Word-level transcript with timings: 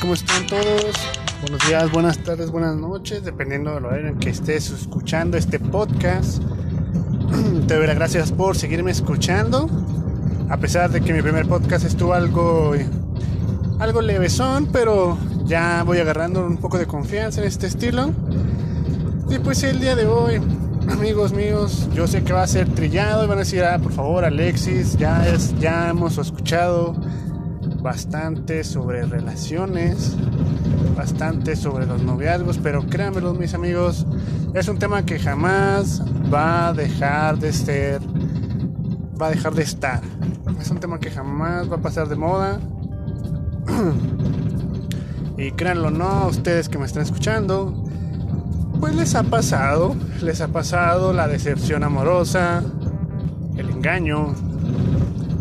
¿Cómo 0.00 0.14
están 0.14 0.46
todos? 0.46 0.94
Buenos 1.40 1.66
días, 1.68 1.90
buenas 1.90 2.18
tardes, 2.18 2.50
buenas 2.50 2.76
noches, 2.76 3.24
dependiendo 3.24 3.72
del 3.74 3.84
horario 3.84 4.08
en 4.08 4.18
que 4.18 4.30
estés 4.30 4.70
escuchando 4.70 5.36
este 5.36 5.58
podcast. 5.58 6.42
Te 7.68 7.76
doy 7.76 7.86
las 7.86 7.96
gracias 7.96 8.32
por 8.32 8.56
seguirme 8.56 8.90
escuchando. 8.90 9.70
A 10.50 10.58
pesar 10.58 10.90
de 10.90 11.00
que 11.00 11.12
mi 11.12 11.22
primer 11.22 11.46
podcast 11.46 11.86
estuvo 11.86 12.12
algo, 12.12 12.74
algo 13.78 14.00
levesón, 14.02 14.68
pero 14.72 15.16
ya 15.44 15.82
voy 15.84 15.98
agarrando 15.98 16.44
un 16.44 16.58
poco 16.58 16.78
de 16.78 16.86
confianza 16.86 17.40
en 17.40 17.46
este 17.46 17.66
estilo. 17.66 18.12
Y 19.30 19.38
pues 19.38 19.62
el 19.62 19.80
día 19.80 19.96
de 19.96 20.06
hoy, 20.06 20.42
amigos 20.90 21.32
míos, 21.32 21.88
yo 21.94 22.06
sé 22.06 22.22
que 22.22 22.32
va 22.32 22.42
a 22.42 22.48
ser 22.48 22.68
trillado 22.74 23.24
y 23.24 23.28
van 23.28 23.38
a 23.38 23.42
decir, 23.42 23.64
ah, 23.64 23.78
por 23.78 23.92
favor, 23.92 24.24
Alexis, 24.24 24.96
ya, 24.96 25.26
es, 25.26 25.58
ya 25.58 25.88
hemos 25.88 26.18
escuchado 26.18 26.94
bastante 27.82 28.64
sobre 28.64 29.04
relaciones, 29.06 30.16
bastante 30.96 31.56
sobre 31.56 31.86
los 31.86 32.02
noviazgos, 32.02 32.58
pero 32.58 32.86
créanmelo 32.86 33.34
mis 33.34 33.54
amigos, 33.54 34.06
es 34.54 34.68
un 34.68 34.78
tema 34.78 35.04
que 35.04 35.18
jamás 35.18 36.02
va 36.32 36.68
a 36.68 36.72
dejar 36.72 37.38
de 37.38 37.52
ser, 37.52 38.00
va 39.20 39.28
a 39.28 39.30
dejar 39.30 39.54
de 39.54 39.62
estar. 39.62 40.00
Es 40.60 40.70
un 40.70 40.78
tema 40.78 40.98
que 40.98 41.10
jamás 41.10 41.70
va 41.70 41.76
a 41.76 41.80
pasar 41.80 42.08
de 42.08 42.16
moda. 42.16 42.58
y 45.38 45.50
créanlo 45.52 45.90
no, 45.90 46.26
ustedes 46.26 46.68
que 46.68 46.78
me 46.78 46.86
están 46.86 47.02
escuchando, 47.02 47.84
pues 48.80 48.94
les 48.94 49.14
ha 49.14 49.22
pasado, 49.24 49.94
les 50.22 50.40
ha 50.40 50.48
pasado 50.48 51.12
la 51.12 51.28
decepción 51.28 51.84
amorosa, 51.84 52.62
el 53.56 53.70
engaño 53.70 54.34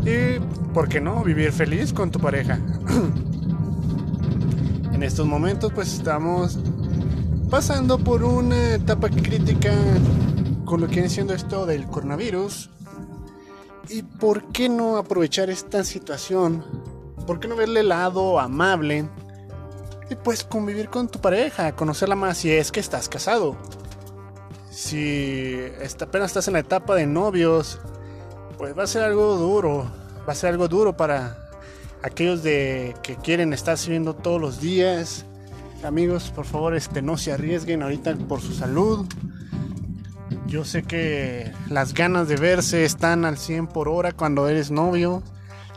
y 0.06 0.40
¿por 0.76 0.90
qué 0.90 1.00
no? 1.00 1.24
Vivir 1.24 1.54
feliz 1.54 1.94
con 1.94 2.12
tu 2.12 2.20
pareja. 2.20 2.60
en 4.94 5.04
estos 5.04 5.26
momentos 5.26 5.72
pues 5.74 5.94
estamos 5.94 6.60
pasando 7.50 7.98
por 7.98 8.26
una 8.26 8.74
etapa 8.74 9.08
crítica 9.08 9.72
con 10.66 10.82
lo 10.82 10.88
que 10.88 10.96
viene 10.96 11.08
siendo 11.08 11.34
esto 11.34 11.66
del 11.66 11.86
coronavirus. 11.86 12.70
¿Y 13.88 14.04
por 14.04 14.52
qué 14.52 14.68
no 14.68 14.98
aprovechar 14.98 15.50
esta 15.50 15.86
situación? 15.86 16.62
¿Por 17.26 17.40
qué 17.40 17.48
no 17.48 17.56
verle 17.56 17.80
el 17.80 17.88
lado 17.88 18.38
amable? 18.38 19.08
Y 20.10 20.16
pues 20.16 20.44
convivir 20.44 20.90
con 20.90 21.08
tu 21.08 21.22
pareja, 21.22 21.74
conocerla 21.74 22.16
más 22.16 22.40
si 22.40 22.52
es 22.52 22.74
que 22.74 22.82
estás 22.82 23.08
casado. 23.08 23.56
Si 24.72 25.58
apenas 26.02 26.32
estás 26.32 26.50
en 26.50 26.54
la 26.56 26.60
etapa 26.60 26.96
de 26.96 27.08
novios, 27.08 27.80
pues 28.58 28.78
va 28.78 28.84
a 28.84 28.88
ser 28.88 29.04
algo 29.04 29.38
duro 29.38 30.05
va 30.28 30.34
a 30.34 30.36
ser 30.36 30.52
algo 30.52 30.68
duro 30.68 30.98
para 30.98 31.38
aquellos 32.04 32.44
de 32.44 32.96
que 33.04 33.16
quieren 33.16 33.54
estar 33.54 33.78
sirviendo 33.78 34.16
todos 34.16 34.40
los 34.40 34.62
días. 34.62 35.26
Amigos, 35.84 36.32
por 36.36 36.46
favor, 36.46 36.76
este, 36.76 37.02
no 37.02 37.18
se 37.18 37.32
arriesguen 37.32 37.84
ahorita 37.84 38.16
por 38.16 38.42
su 38.42 38.54
salud. 38.54 39.06
Yo 40.48 40.64
sé 40.64 40.84
que 40.84 41.52
las 41.70 41.94
ganas 41.94 42.28
de 42.28 42.38
verse 42.38 42.86
están 42.86 43.26
al 43.26 43.38
100 43.38 43.68
por 43.68 43.90
hora 43.90 44.12
cuando 44.12 44.48
eres 44.48 44.72
novio. 44.72 45.24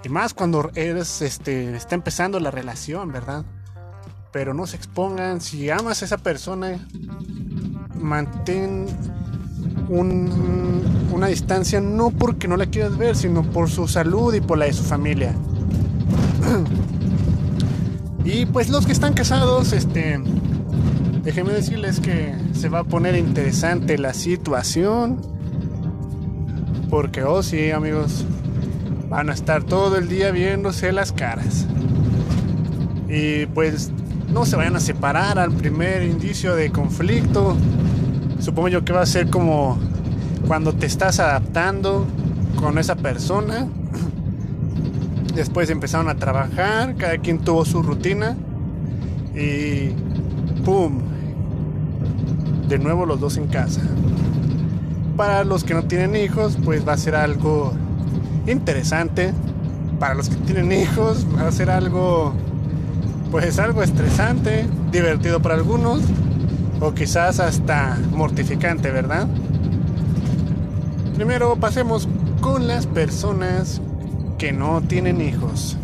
Y 0.04 0.08
más 0.08 0.34
cuando 0.34 0.70
eres, 0.74 1.22
este, 1.22 1.74
está 1.74 1.94
empezando 1.94 2.38
la 2.40 2.50
relación, 2.50 3.10
¿verdad? 3.10 3.44
Pero 4.32 4.54
no 4.54 4.66
se 4.66 4.76
expongan. 4.76 5.40
Si 5.40 5.68
amas 5.70 6.02
a 6.02 6.04
esa 6.04 6.18
persona, 6.18 6.86
mantén 7.94 8.86
una 9.88 11.26
distancia 11.28 11.80
no 11.80 12.10
porque 12.10 12.48
no 12.48 12.56
la 12.56 12.66
quieras 12.66 12.96
ver, 12.96 13.16
sino 13.16 13.42
por 13.42 13.70
su 13.70 13.88
salud 13.88 14.34
y 14.34 14.40
por 14.40 14.58
la 14.58 14.66
de 14.66 14.72
su 14.72 14.84
familia. 14.84 15.34
y 18.24 18.46
pues 18.46 18.68
los 18.68 18.86
que 18.86 18.92
están 18.92 19.14
casados, 19.14 19.72
este, 19.72 20.20
déjenme 21.22 21.52
decirles 21.52 22.00
que 22.00 22.34
se 22.54 22.68
va 22.68 22.80
a 22.80 22.84
poner 22.84 23.16
interesante 23.16 23.98
la 23.98 24.14
situación. 24.14 25.20
Porque, 26.90 27.22
oh 27.22 27.42
sí, 27.42 27.70
amigos, 27.70 28.24
van 29.08 29.30
a 29.30 29.34
estar 29.34 29.62
todo 29.62 29.96
el 29.96 30.08
día 30.08 30.30
viéndose 30.30 30.92
las 30.92 31.12
caras. 31.12 31.66
Y 33.08 33.46
pues 33.46 33.90
no 34.32 34.44
se 34.44 34.56
vayan 34.56 34.76
a 34.76 34.80
separar 34.80 35.38
al 35.38 35.52
primer 35.52 36.02
indicio 36.02 36.54
de 36.54 36.70
conflicto 36.70 37.56
Supongo 38.40 38.68
yo 38.68 38.84
que 38.84 38.92
va 38.92 39.02
a 39.02 39.06
ser 39.06 39.30
como 39.30 39.78
cuando 40.46 40.72
te 40.72 40.86
estás 40.86 41.18
adaptando 41.18 42.06
con 42.60 42.78
esa 42.78 42.96
persona. 42.96 43.66
Después 45.34 45.70
empezaron 45.70 46.08
a 46.08 46.14
trabajar, 46.14 46.96
cada 46.96 47.18
quien 47.18 47.40
tuvo 47.40 47.64
su 47.64 47.82
rutina 47.82 48.36
y 49.34 49.90
¡pum! 50.64 51.00
De 52.68 52.78
nuevo 52.78 53.06
los 53.06 53.20
dos 53.20 53.36
en 53.36 53.48
casa. 53.48 53.80
Para 55.16 55.42
los 55.44 55.64
que 55.64 55.74
no 55.74 55.84
tienen 55.84 56.14
hijos, 56.16 56.56
pues 56.64 56.86
va 56.86 56.92
a 56.92 56.96
ser 56.96 57.14
algo 57.16 57.72
interesante. 58.46 59.32
Para 59.98 60.14
los 60.14 60.28
que 60.28 60.36
tienen 60.36 60.70
hijos, 60.70 61.26
va 61.36 61.48
a 61.48 61.52
ser 61.52 61.70
algo, 61.70 62.32
pues 63.32 63.58
algo 63.58 63.82
estresante, 63.82 64.66
divertido 64.92 65.40
para 65.40 65.56
algunos 65.56 66.02
o 66.80 66.94
quizás 66.94 67.40
hasta 67.40 67.98
mortificante, 68.12 68.90
¿verdad? 68.90 69.26
Primero 71.14 71.56
pasemos 71.56 72.08
con 72.40 72.68
las 72.68 72.86
personas 72.86 73.80
que 74.38 74.52
no 74.52 74.80
tienen 74.82 75.20
hijos. 75.20 75.76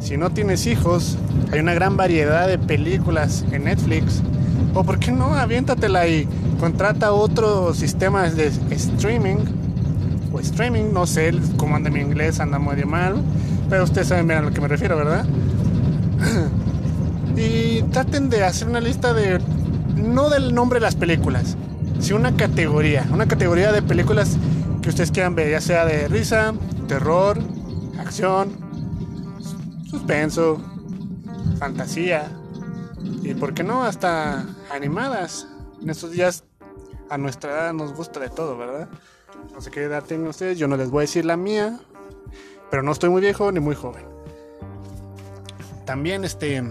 Si 0.00 0.18
no 0.18 0.30
tienes 0.30 0.66
hijos, 0.66 1.16
hay 1.50 1.60
una 1.60 1.72
gran 1.72 1.96
variedad 1.96 2.46
de 2.46 2.58
películas 2.58 3.44
en 3.50 3.64
Netflix. 3.64 4.20
O 4.74 4.84
por 4.84 4.98
qué 4.98 5.10
no, 5.10 5.34
aviéntatela 5.34 6.06
y 6.06 6.28
contrata 6.60 7.12
otro 7.12 7.72
sistema 7.72 8.28
de 8.28 8.52
streaming. 8.70 9.38
O 10.32 10.40
streaming, 10.40 10.92
no 10.92 11.06
sé 11.06 11.32
cómo 11.56 11.76
anda 11.76 11.88
mi 11.88 12.00
inglés, 12.00 12.40
anda 12.40 12.58
muy 12.58 12.84
mal. 12.84 13.22
Pero 13.70 13.84
ustedes 13.84 14.08
saben 14.08 14.26
bien 14.26 14.40
a 14.40 14.42
lo 14.42 14.50
que 14.50 14.60
me 14.60 14.68
refiero, 14.68 14.96
¿verdad? 14.98 15.24
y 17.36 17.82
traten 17.84 18.30
de 18.30 18.44
hacer 18.44 18.68
una 18.68 18.80
lista 18.80 19.12
de 19.12 19.40
no 19.96 20.30
del 20.30 20.54
nombre 20.54 20.78
de 20.78 20.82
las 20.82 20.96
películas, 20.96 21.56
sino 22.00 22.16
una 22.16 22.36
categoría, 22.36 23.06
una 23.12 23.26
categoría 23.26 23.72
de 23.72 23.82
películas 23.82 24.36
que 24.82 24.88
ustedes 24.90 25.10
quieran 25.10 25.34
ver, 25.34 25.50
ya 25.50 25.60
sea 25.60 25.84
de 25.84 26.08
risa, 26.08 26.54
terror, 26.86 27.38
acción, 27.98 28.56
suspenso, 29.88 30.60
fantasía 31.58 32.30
y 33.22 33.34
por 33.34 33.54
qué 33.54 33.62
no 33.62 33.84
hasta 33.84 34.46
animadas. 34.70 35.48
En 35.82 35.90
estos 35.90 36.12
días 36.12 36.44
a 37.10 37.18
nuestra 37.18 37.52
edad 37.52 37.72
nos 37.72 37.94
gusta 37.94 38.20
de 38.20 38.28
todo, 38.28 38.56
¿verdad? 38.56 38.88
No 39.52 39.60
sé 39.60 39.70
qué 39.70 39.82
edad 39.82 40.04
tienen 40.04 40.26
ustedes, 40.26 40.58
yo 40.58 40.68
no 40.68 40.76
les 40.76 40.90
voy 40.90 41.00
a 41.00 41.02
decir 41.02 41.24
la 41.24 41.36
mía, 41.36 41.78
pero 42.70 42.82
no 42.82 42.92
estoy 42.92 43.10
muy 43.10 43.20
viejo 43.20 43.50
ni 43.52 43.60
muy 43.60 43.74
joven. 43.74 44.04
También 45.84 46.24
este 46.24 46.62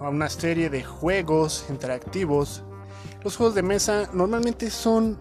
a 0.00 0.08
una 0.08 0.28
serie 0.28 0.70
de 0.70 0.82
juegos 0.84 1.66
interactivos. 1.68 2.62
Los 3.22 3.36
juegos 3.36 3.54
de 3.54 3.62
mesa 3.62 4.08
normalmente 4.12 4.70
son 4.70 5.18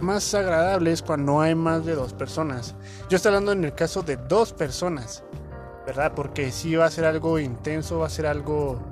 más 0.00 0.34
agradables 0.34 1.02
cuando 1.02 1.40
hay 1.40 1.54
más 1.54 1.84
de 1.84 1.94
dos 1.94 2.12
personas. 2.12 2.74
Yo 3.08 3.16
estoy 3.16 3.30
hablando 3.30 3.52
en 3.52 3.64
el 3.64 3.74
caso 3.74 4.02
de 4.02 4.16
dos 4.16 4.52
personas, 4.52 5.24
¿verdad? 5.86 6.12
Porque 6.14 6.50
si 6.50 6.74
va 6.74 6.86
a 6.86 6.90
ser 6.90 7.04
algo 7.04 7.38
intenso, 7.38 8.00
va 8.00 8.06
a 8.06 8.10
ser 8.10 8.26
algo 8.26 8.82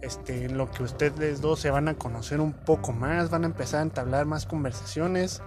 este, 0.00 0.46
en 0.46 0.56
lo 0.56 0.70
que 0.70 0.82
ustedes 0.82 1.40
dos 1.40 1.60
se 1.60 1.70
van 1.70 1.88
a 1.88 1.94
conocer 1.94 2.40
un 2.40 2.52
poco 2.52 2.92
más, 2.92 3.30
van 3.30 3.44
a 3.44 3.46
empezar 3.46 3.80
a 3.80 3.82
entablar 3.82 4.26
más 4.26 4.46
conversaciones. 4.46 5.42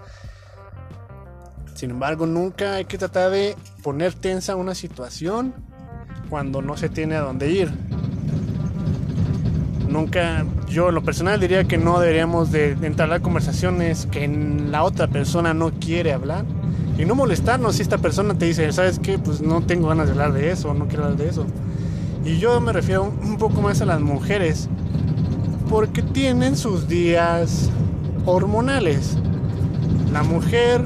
Sin 1.74 1.92
embargo, 1.92 2.26
nunca 2.26 2.76
hay 2.76 2.86
que 2.86 2.98
tratar 2.98 3.32
de 3.32 3.56
poner 3.84 4.14
tensa 4.14 4.56
una 4.56 4.76
situación 4.76 5.54
cuando 6.30 6.62
no 6.62 6.78
se 6.78 6.90
tiene 6.90 7.16
a 7.16 7.22
dónde 7.22 7.50
ir 7.50 7.72
nunca, 9.96 10.46
yo 10.68 10.90
en 10.90 10.96
lo 10.96 11.04
personal 11.04 11.40
diría 11.40 11.64
que 11.64 11.78
no 11.78 12.00
deberíamos 12.00 12.52
de 12.52 12.72
entablar 12.82 13.22
conversaciones 13.22 14.08
que 14.12 14.28
la 14.28 14.84
otra 14.84 15.08
persona 15.08 15.54
no 15.54 15.72
quiere 15.72 16.12
hablar 16.12 16.44
y 16.98 17.06
no 17.06 17.16
molestarnos 17.16 17.76
si 17.76 17.82
esta 17.82 17.98
persona 17.98 18.38
te 18.38 18.46
dice, 18.46 18.70
¿sabes 18.74 19.00
qué? 19.00 19.18
Pues 19.18 19.42
no 19.42 19.62
tengo 19.62 19.88
ganas 19.88 20.08
de 20.08 20.12
hablar 20.12 20.34
de 20.34 20.52
eso, 20.52 20.74
no 20.74 20.88
quiero 20.88 21.06
hablar 21.06 21.18
de 21.18 21.30
eso. 21.30 21.46
Y 22.26 22.40
yo 22.40 22.60
me 22.60 22.74
refiero 22.74 23.04
un 23.04 23.38
poco 23.38 23.62
más 23.62 23.82
a 23.82 23.86
las 23.86 24.02
mujeres, 24.02 24.68
porque 25.70 26.02
tienen 26.02 26.58
sus 26.58 26.90
días 26.90 27.70
hormonales. 28.26 29.18
La 30.12 30.24
mujer 30.24 30.84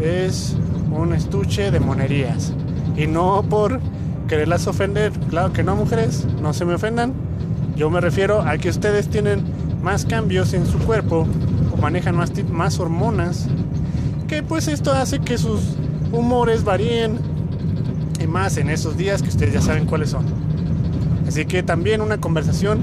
es 0.00 0.56
un 0.90 1.12
estuche 1.12 1.70
de 1.70 1.80
monerías 1.80 2.54
y 2.96 3.06
no 3.06 3.42
por 3.42 3.78
quererlas 4.26 4.66
ofender, 4.66 5.12
claro 5.28 5.52
que 5.52 5.62
no 5.62 5.76
mujeres, 5.76 6.26
no 6.40 6.54
se 6.54 6.64
me 6.64 6.74
ofendan, 6.74 7.25
yo 7.76 7.90
me 7.90 8.00
refiero 8.00 8.40
a 8.40 8.56
que 8.56 8.70
ustedes 8.70 9.08
tienen 9.08 9.42
más 9.82 10.06
cambios 10.06 10.54
en 10.54 10.66
su 10.66 10.78
cuerpo 10.78 11.26
o 11.70 11.76
manejan 11.76 12.16
más, 12.16 12.32
más 12.50 12.80
hormonas, 12.80 13.46
que 14.26 14.42
pues 14.42 14.66
esto 14.66 14.92
hace 14.92 15.20
que 15.20 15.36
sus 15.36 15.60
humores 16.10 16.64
varíen 16.64 17.18
y 18.18 18.26
más 18.26 18.56
en 18.56 18.70
esos 18.70 18.96
días 18.96 19.22
que 19.22 19.28
ustedes 19.28 19.52
ya 19.52 19.60
saben 19.60 19.84
cuáles 19.84 20.10
son. 20.10 20.24
Así 21.28 21.44
que 21.44 21.62
también 21.62 22.00
una 22.00 22.18
conversación 22.18 22.80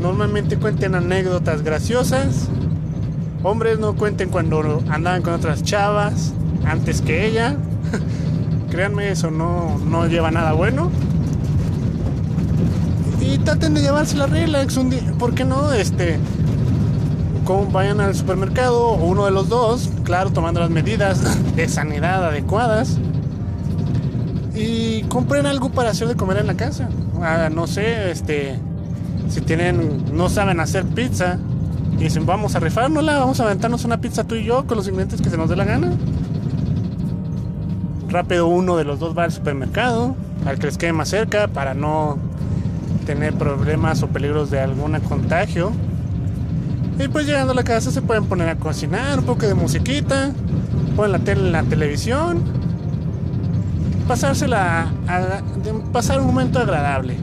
normalmente 0.00 0.56
cuenten 0.56 0.96
anécdotas 0.96 1.62
graciosas. 1.62 2.48
Hombres 3.44 3.78
no 3.78 3.94
cuenten 3.94 4.30
cuando 4.30 4.82
andaban 4.88 5.22
con 5.22 5.34
otras 5.34 5.62
chavas 5.62 6.34
antes 6.66 7.00
que 7.02 7.26
ella. 7.26 7.56
Créanme, 8.70 9.10
eso 9.10 9.30
no, 9.30 9.78
no 9.78 10.06
lleva 10.08 10.30
nada 10.32 10.54
bueno. 10.54 10.90
Traten 13.44 13.74
de 13.74 13.82
llevarse 13.82 14.16
la 14.16 14.26
día. 14.26 14.48
¿Por 15.18 15.34
qué 15.34 15.44
no? 15.44 15.72
Este. 15.72 16.18
Como 17.44 17.66
vayan 17.66 18.00
al 18.00 18.14
supermercado 18.14 18.86
o 18.86 19.04
uno 19.04 19.26
de 19.26 19.30
los 19.30 19.48
dos, 19.48 19.90
claro, 20.02 20.30
tomando 20.30 20.60
las 20.60 20.70
medidas 20.70 21.20
de 21.54 21.68
sanidad 21.68 22.24
adecuadas. 22.24 22.98
Y 24.54 25.02
compren 25.04 25.46
algo 25.46 25.70
para 25.70 25.90
hacer 25.90 26.08
de 26.08 26.16
comer 26.16 26.38
en 26.38 26.46
la 26.46 26.54
casa. 26.54 26.88
Ah, 27.20 27.50
no 27.52 27.66
sé, 27.66 28.10
este. 28.10 28.58
Si 29.28 29.40
tienen. 29.40 30.16
No 30.16 30.28
saben 30.28 30.60
hacer 30.60 30.84
pizza. 30.84 31.38
Y 31.98 32.04
dicen, 32.04 32.26
vamos 32.26 32.56
a 32.56 32.60
rifárnosla, 32.60 33.18
vamos 33.18 33.40
a 33.40 33.44
aventarnos 33.44 33.84
una 33.84 34.00
pizza 34.00 34.24
tú 34.24 34.34
y 34.34 34.44
yo 34.44 34.66
con 34.66 34.76
los 34.76 34.88
ingredientes 34.88 35.20
que 35.20 35.30
se 35.30 35.36
nos 35.36 35.48
dé 35.48 35.54
la 35.54 35.64
gana 35.64 35.92
rápido 38.14 38.46
uno 38.46 38.76
de 38.76 38.84
los 38.84 39.00
dos 39.00 39.18
va 39.18 39.24
al 39.24 39.32
supermercado, 39.32 40.14
al 40.46 40.58
que 40.58 40.66
les 40.66 40.78
quede 40.78 40.92
más 40.92 41.08
cerca, 41.08 41.48
para 41.48 41.74
no 41.74 42.16
tener 43.04 43.34
problemas 43.34 44.02
o 44.02 44.08
peligros 44.08 44.50
de 44.50 44.60
algún 44.60 44.98
contagio. 45.00 45.72
Y 46.98 47.08
pues 47.08 47.26
llegando 47.26 47.52
a 47.52 47.56
la 47.56 47.64
casa 47.64 47.90
se 47.90 48.02
pueden 48.02 48.24
poner 48.26 48.48
a 48.48 48.56
cocinar, 48.56 49.18
un 49.18 49.24
poco 49.24 49.46
de 49.46 49.54
musiquita, 49.54 50.30
ponen 50.96 51.12
la 51.12 51.18
tele 51.18 51.40
en 51.40 51.52
la 51.52 51.62
televisión, 51.64 52.42
pasársela, 54.06 54.88
a, 55.08 55.40
pasar 55.92 56.20
un 56.20 56.26
momento 56.26 56.58
agradable. 56.58 57.16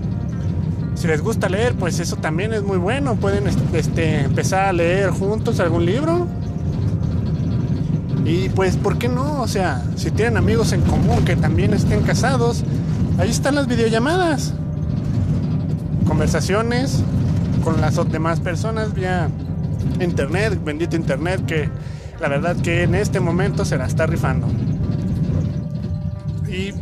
Si 0.96 1.08
les 1.08 1.22
gusta 1.22 1.50
leer, 1.50 1.74
pues 1.76 2.00
eso 2.00 2.18
también 2.18 2.54
es 2.54 2.64
muy 2.64 2.78
bueno. 2.78 3.16
Pueden 3.16 3.46
este, 3.74 4.22
empezar 4.26 4.68
a 4.68 4.74
leer 4.74 5.10
juntos 5.10 5.60
algún 5.60 5.86
libro 5.86 6.28
y 8.26 8.50
pues, 8.50 8.78
¿por 8.78 8.98
qué 8.98 9.08
no? 9.08 9.42
O 9.42 9.48
sea, 9.48 9.84
si 9.96 10.12
tienen 10.12 10.38
amigos 10.38 10.74
en 10.74 10.82
común 10.82 11.26
que 11.26 11.36
también 11.36 11.74
estén 11.74 12.02
casados, 12.02 12.64
ahí 13.18 13.30
están 13.30 13.56
las 13.56 13.68
videollamadas. 13.68 14.54
Conversaciones 16.22 17.04
con 17.64 17.82
las 17.82 17.96
demás 18.12 18.40
personas 18.40 18.94
vía 18.94 19.28
internet, 20.00 20.64
bendito 20.64 20.96
internet, 20.96 21.44
que 21.48 21.68
la 22.20 22.28
verdad 22.28 22.56
que 22.58 22.84
en 22.84 22.94
este 22.94 23.20
momento 23.20 23.66
se 23.66 23.76
la 23.76 23.88
está 23.88 24.06
rifando. 24.06 24.46
Y 26.48 26.76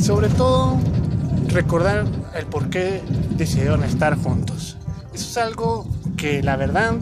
sobre 0.00 0.30
todo, 0.30 0.78
recordar 1.48 2.06
el 2.34 2.46
por 2.46 2.70
qué 2.70 3.02
decidieron 3.32 3.84
estar 3.84 4.16
juntos. 4.16 4.78
Eso 5.12 5.28
es 5.28 5.36
algo 5.36 5.86
que 6.16 6.42
la 6.42 6.56
verdad 6.56 6.94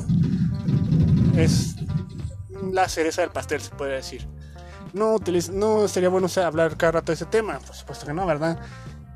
es 1.37 1.77
la 2.73 2.89
cereza 2.89 3.21
del 3.21 3.31
pastel, 3.31 3.61
se 3.61 3.71
puede 3.71 3.93
decir. 3.93 4.27
No, 4.95 5.19
no 5.53 5.87
sería 5.87 6.09
bueno 6.09 6.27
hablar 6.45 6.77
cada 6.77 6.91
rato 6.91 7.13
de 7.13 7.15
ese 7.15 7.27
tema, 7.27 7.61
por 7.61 7.77
supuesto 7.77 8.05
que 8.05 8.15
no, 8.15 8.27
¿verdad? 8.27 8.59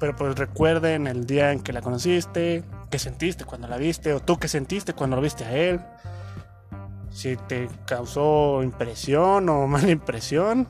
Pero 0.01 0.15
pues 0.17 0.37
recuerden 0.37 1.07
el 1.07 1.27
día 1.27 1.53
en 1.53 1.61
que 1.61 1.73
la 1.73 1.83
conociste, 1.83 2.65
qué 2.91 2.99
sentiste 2.99 3.45
cuando 3.45 3.67
la 3.69 3.77
viste, 3.77 4.13
o 4.13 4.21
tú 4.21 4.39
qué 4.39 4.49
sentiste 4.49 4.93
cuando 4.95 5.17
lo 5.17 5.23
viste 5.23 5.45
a 5.45 5.57
él. 5.57 5.81
Si 7.11 7.37
te 7.37 7.69
causó 7.85 8.63
impresión 8.63 9.49
o 9.49 9.67
mala 9.69 9.91
impresión. 9.91 10.69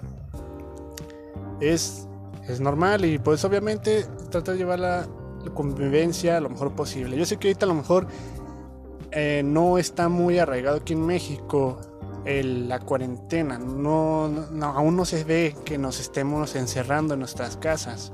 Es, 1.61 2.07
es 2.49 2.61
normal 2.61 3.05
y 3.05 3.19
pues 3.19 3.45
obviamente 3.45 4.07
trata 4.31 4.53
de 4.53 4.59
llevar 4.59 4.79
la, 4.79 5.07
convivencia 5.55 6.41
lo 6.41 6.51
mejor 6.51 6.73
posible. 6.73 7.17
Yo 7.17 7.25
sé 7.25 7.39
que 7.39 7.49
ahorita 7.49 7.65
a 7.65 7.69
lo 7.69 7.75
mejor 7.75 8.07
eh, 9.13 9.43
no 9.45 9.79
está 9.79 10.09
muy 10.11 10.39
arraigado 10.39 10.79
aquí 10.79 10.93
en 10.93 11.07
México 11.07 11.81
la 12.29 12.79
cuarentena. 12.81 13.59
No, 13.59 14.31
aún 14.63 14.97
no 14.97 15.05
se 15.05 15.25
ve 15.25 15.57
que 15.65 15.79
nos 15.79 15.99
estemos 15.99 16.55
encerrando 16.57 17.15
en 17.15 17.21
nuestras 17.21 17.57
casas. 17.57 18.13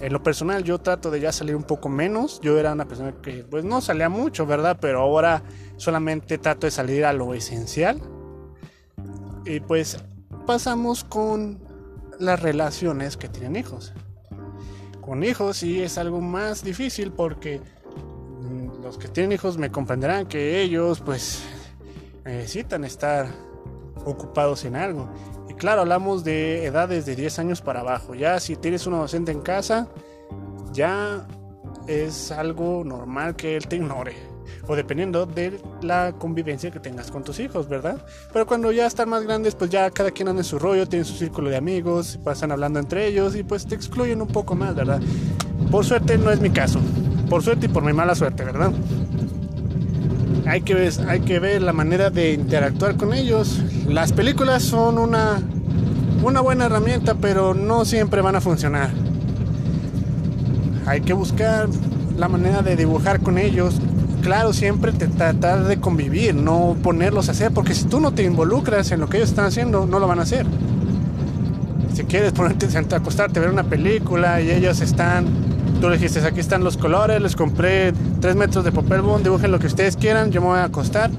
En 0.00 0.12
lo 0.12 0.22
personal 0.22 0.64
yo 0.64 0.78
trato 0.78 1.10
de 1.10 1.20
ya 1.20 1.32
salir 1.32 1.54
un 1.56 1.62
poco 1.62 1.88
menos. 1.88 2.40
Yo 2.42 2.58
era 2.58 2.72
una 2.72 2.86
persona 2.86 3.14
que 3.22 3.44
pues 3.44 3.64
no 3.64 3.80
salía 3.80 4.08
mucho, 4.08 4.46
¿verdad? 4.46 4.78
Pero 4.80 5.00
ahora 5.00 5.42
solamente 5.76 6.38
trato 6.38 6.66
de 6.66 6.70
salir 6.70 7.04
a 7.04 7.12
lo 7.12 7.34
esencial. 7.34 8.00
Y 9.44 9.60
pues 9.60 9.98
pasamos 10.46 11.04
con 11.04 11.60
las 12.18 12.40
relaciones 12.40 13.16
que 13.16 13.28
tienen 13.28 13.56
hijos. 13.56 13.92
Con 15.00 15.22
hijos 15.22 15.58
sí 15.58 15.82
es 15.82 15.98
algo 15.98 16.20
más 16.20 16.64
difícil 16.64 17.12
porque 17.12 17.60
mm, 18.40 18.82
los 18.82 18.98
que 18.98 19.08
tienen 19.08 19.32
hijos 19.32 19.58
me 19.58 19.70
comprenderán 19.70 20.26
que 20.26 20.62
ellos 20.62 21.00
pues 21.04 21.44
necesitan 22.24 22.84
estar 22.84 23.28
ocupados 24.04 24.64
en 24.64 24.76
algo. 24.76 25.08
Claro, 25.58 25.82
hablamos 25.82 26.24
de 26.24 26.66
edades 26.66 27.06
de 27.06 27.16
10 27.16 27.38
años 27.38 27.60
para 27.60 27.80
abajo. 27.80 28.14
Ya 28.14 28.40
si 28.40 28.56
tienes 28.56 28.86
un 28.86 28.94
docente 28.94 29.32
en 29.32 29.40
casa, 29.40 29.88
ya 30.72 31.26
es 31.86 32.32
algo 32.32 32.82
normal 32.84 33.36
que 33.36 33.56
él 33.56 33.66
te 33.66 33.76
ignore. 33.76 34.14
O 34.66 34.76
dependiendo 34.76 35.26
de 35.26 35.60
la 35.82 36.14
convivencia 36.18 36.70
que 36.70 36.80
tengas 36.80 37.10
con 37.10 37.22
tus 37.22 37.38
hijos, 37.40 37.68
¿verdad? 37.68 38.04
Pero 38.32 38.46
cuando 38.46 38.72
ya 38.72 38.86
están 38.86 39.08
más 39.08 39.22
grandes, 39.24 39.54
pues 39.54 39.70
ya 39.70 39.90
cada 39.90 40.10
quien 40.10 40.28
anda 40.28 40.40
en 40.40 40.44
su 40.44 40.58
rollo, 40.58 40.86
tiene 40.86 41.04
su 41.04 41.14
círculo 41.14 41.50
de 41.50 41.56
amigos, 41.56 42.18
pasan 42.24 42.52
hablando 42.52 42.78
entre 42.78 43.06
ellos 43.06 43.36
y 43.36 43.42
pues 43.42 43.66
te 43.66 43.74
excluyen 43.74 44.20
un 44.20 44.28
poco 44.28 44.54
más, 44.54 44.74
¿verdad? 44.74 45.00
Por 45.70 45.84
suerte 45.84 46.18
no 46.18 46.30
es 46.30 46.40
mi 46.40 46.50
caso. 46.50 46.80
Por 47.28 47.42
suerte 47.42 47.66
y 47.66 47.68
por 47.68 47.82
mi 47.82 47.92
mala 47.92 48.14
suerte, 48.14 48.44
¿verdad? 48.44 48.72
hay 50.46 50.60
que, 50.60 50.74
ver, 50.74 50.92
hay 51.08 51.20
que 51.20 51.38
ver 51.38 51.62
la 51.62 51.72
manera 51.72 52.10
de 52.10 52.32
interactuar 52.32 52.96
con 52.96 53.14
ellos. 53.14 53.60
Las 53.88 54.12
películas 54.12 54.62
son 54.62 54.98
una, 54.98 55.40
una 56.22 56.40
buena 56.40 56.66
herramienta, 56.66 57.14
pero 57.14 57.54
no 57.54 57.84
siempre 57.84 58.22
van 58.22 58.36
a 58.36 58.40
funcionar. 58.40 58.90
Hay 60.86 61.00
que 61.02 61.12
buscar 61.12 61.68
la 62.16 62.28
manera 62.28 62.62
de 62.62 62.76
dibujar 62.76 63.20
con 63.20 63.38
ellos. 63.38 63.76
Claro, 64.22 64.52
siempre 64.52 64.92
tratar 64.92 65.64
de 65.64 65.78
convivir, 65.80 66.34
no 66.34 66.76
ponerlos 66.82 67.28
a 67.28 67.32
hacer, 67.32 67.52
porque 67.52 67.74
si 67.74 67.84
tú 67.84 68.00
no 68.00 68.12
te 68.12 68.24
involucras 68.24 68.90
en 68.90 69.00
lo 69.00 69.08
que 69.08 69.18
ellos 69.18 69.30
están 69.30 69.46
haciendo, 69.46 69.86
no 69.86 69.98
lo 69.98 70.06
van 70.06 70.18
a 70.18 70.22
hacer. 70.22 70.46
Si 71.92 72.04
quieres 72.04 72.32
ponerte 72.32 72.66
a 72.66 72.96
acostarte 72.96 73.38
ver 73.38 73.50
una 73.50 73.64
película 73.64 74.40
y 74.40 74.50
ellos 74.50 74.80
están 74.80 75.26
Tú 75.80 75.90
le 75.90 75.96
dijiste, 75.98 76.20
aquí 76.20 76.40
están 76.40 76.64
los 76.64 76.76
colores, 76.76 77.20
les 77.20 77.36
compré 77.36 77.92
3 78.20 78.36
metros 78.36 78.64
de 78.64 78.72
papel 78.72 79.02
bond, 79.02 79.22
dibujen 79.22 79.50
lo 79.50 79.58
que 79.58 79.66
ustedes 79.66 79.96
quieran, 79.96 80.30
yo 80.30 80.40
me 80.40 80.46
voy 80.46 80.58
a 80.58 80.64
acostar. 80.64 81.10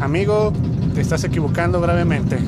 Amigo, 0.00 0.52
te 0.96 1.02
estás 1.02 1.24
equivocando 1.24 1.78
gravemente. 1.78 2.38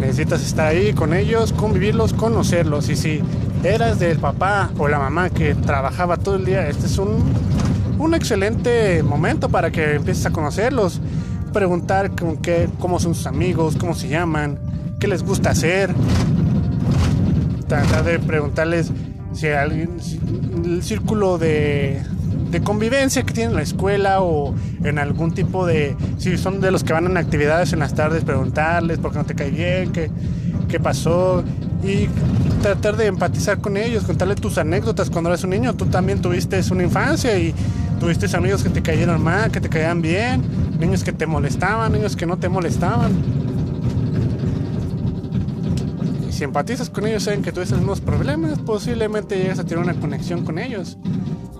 Necesitas 0.00 0.42
estar 0.44 0.66
ahí 0.66 0.92
con 0.94 1.14
ellos, 1.14 1.52
convivirlos, 1.52 2.12
conocerlos. 2.12 2.88
Y 2.88 2.96
si 2.96 3.20
eras 3.62 4.00
del 4.00 4.18
papá 4.18 4.72
o 4.78 4.88
la 4.88 4.98
mamá 4.98 5.30
que 5.30 5.54
trabajaba 5.54 6.16
todo 6.16 6.34
el 6.34 6.44
día, 6.44 6.68
este 6.68 6.86
es 6.86 6.98
un, 6.98 7.22
un 8.00 8.14
excelente 8.14 9.04
momento 9.04 9.48
para 9.48 9.70
que 9.70 9.94
empieces 9.94 10.26
a 10.26 10.30
conocerlos. 10.30 11.00
Preguntar 11.52 12.10
con 12.16 12.38
qué, 12.38 12.68
cómo 12.80 12.98
son 12.98 13.14
sus 13.14 13.28
amigos, 13.28 13.76
cómo 13.78 13.94
se 13.94 14.08
llaman, 14.08 14.58
qué 14.98 15.06
les 15.06 15.22
gusta 15.22 15.50
hacer 15.50 15.94
tratar 17.68 18.04
de 18.04 18.18
preguntarles 18.18 18.90
si 19.32 19.46
alguien, 19.46 19.96
el 20.64 20.82
círculo 20.82 21.38
de, 21.38 22.02
de 22.52 22.60
convivencia 22.62 23.22
que 23.22 23.32
tienen 23.32 23.52
en 23.52 23.56
la 23.56 23.62
escuela 23.62 24.20
o 24.20 24.54
en 24.84 24.98
algún 24.98 25.32
tipo 25.32 25.66
de, 25.66 25.96
si 26.18 26.36
son 26.36 26.60
de 26.60 26.70
los 26.70 26.84
que 26.84 26.92
van 26.92 27.06
en 27.06 27.16
actividades 27.16 27.72
en 27.72 27.78
las 27.78 27.94
tardes, 27.94 28.24
preguntarles 28.24 28.98
por 28.98 29.10
qué 29.10 29.18
no 29.18 29.24
te 29.24 29.34
cae 29.34 29.50
bien, 29.50 29.90
qué, 29.90 30.10
qué 30.68 30.78
pasó 30.78 31.42
y 31.82 32.08
tratar 32.60 32.96
de 32.96 33.06
empatizar 33.06 33.58
con 33.58 33.78
ellos, 33.78 34.04
contarles 34.04 34.40
tus 34.40 34.58
anécdotas 34.58 35.08
cuando 35.08 35.30
eras 35.30 35.42
un 35.44 35.50
niño. 35.50 35.74
Tú 35.74 35.86
también 35.86 36.20
tuviste 36.20 36.60
una 36.70 36.82
infancia 36.82 37.36
y 37.38 37.54
tuviste 37.98 38.26
amigos 38.36 38.62
que 38.62 38.68
te 38.68 38.82
cayeron 38.82 39.22
mal, 39.22 39.50
que 39.50 39.60
te 39.60 39.70
caían 39.70 40.02
bien, 40.02 40.42
niños 40.78 41.02
que 41.02 41.12
te 41.12 41.26
molestaban, 41.26 41.90
niños 41.90 42.16
que 42.16 42.26
no 42.26 42.36
te 42.36 42.50
molestaban 42.50 43.12
si 46.42 46.44
empatizas 46.44 46.90
con 46.90 47.06
ellos, 47.06 47.22
saben 47.22 47.42
que 47.42 47.52
tú 47.52 47.60
tienes 47.60 47.84
unos 47.84 48.00
problemas, 48.00 48.58
posiblemente 48.58 49.36
llegas 49.36 49.60
a 49.60 49.64
tener 49.64 49.78
una 49.78 49.94
conexión 49.94 50.44
con 50.44 50.58
ellos. 50.58 50.96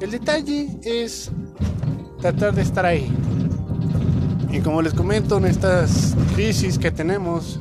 El 0.02 0.10
detalle 0.10 0.80
es 0.82 1.30
tratar 2.20 2.52
de 2.52 2.62
estar 2.62 2.84
ahí. 2.84 3.08
Y 4.50 4.58
como 4.58 4.82
les 4.82 4.94
comento, 4.94 5.38
en 5.38 5.44
estas 5.44 6.16
crisis 6.34 6.76
que 6.76 6.90
tenemos 6.90 7.60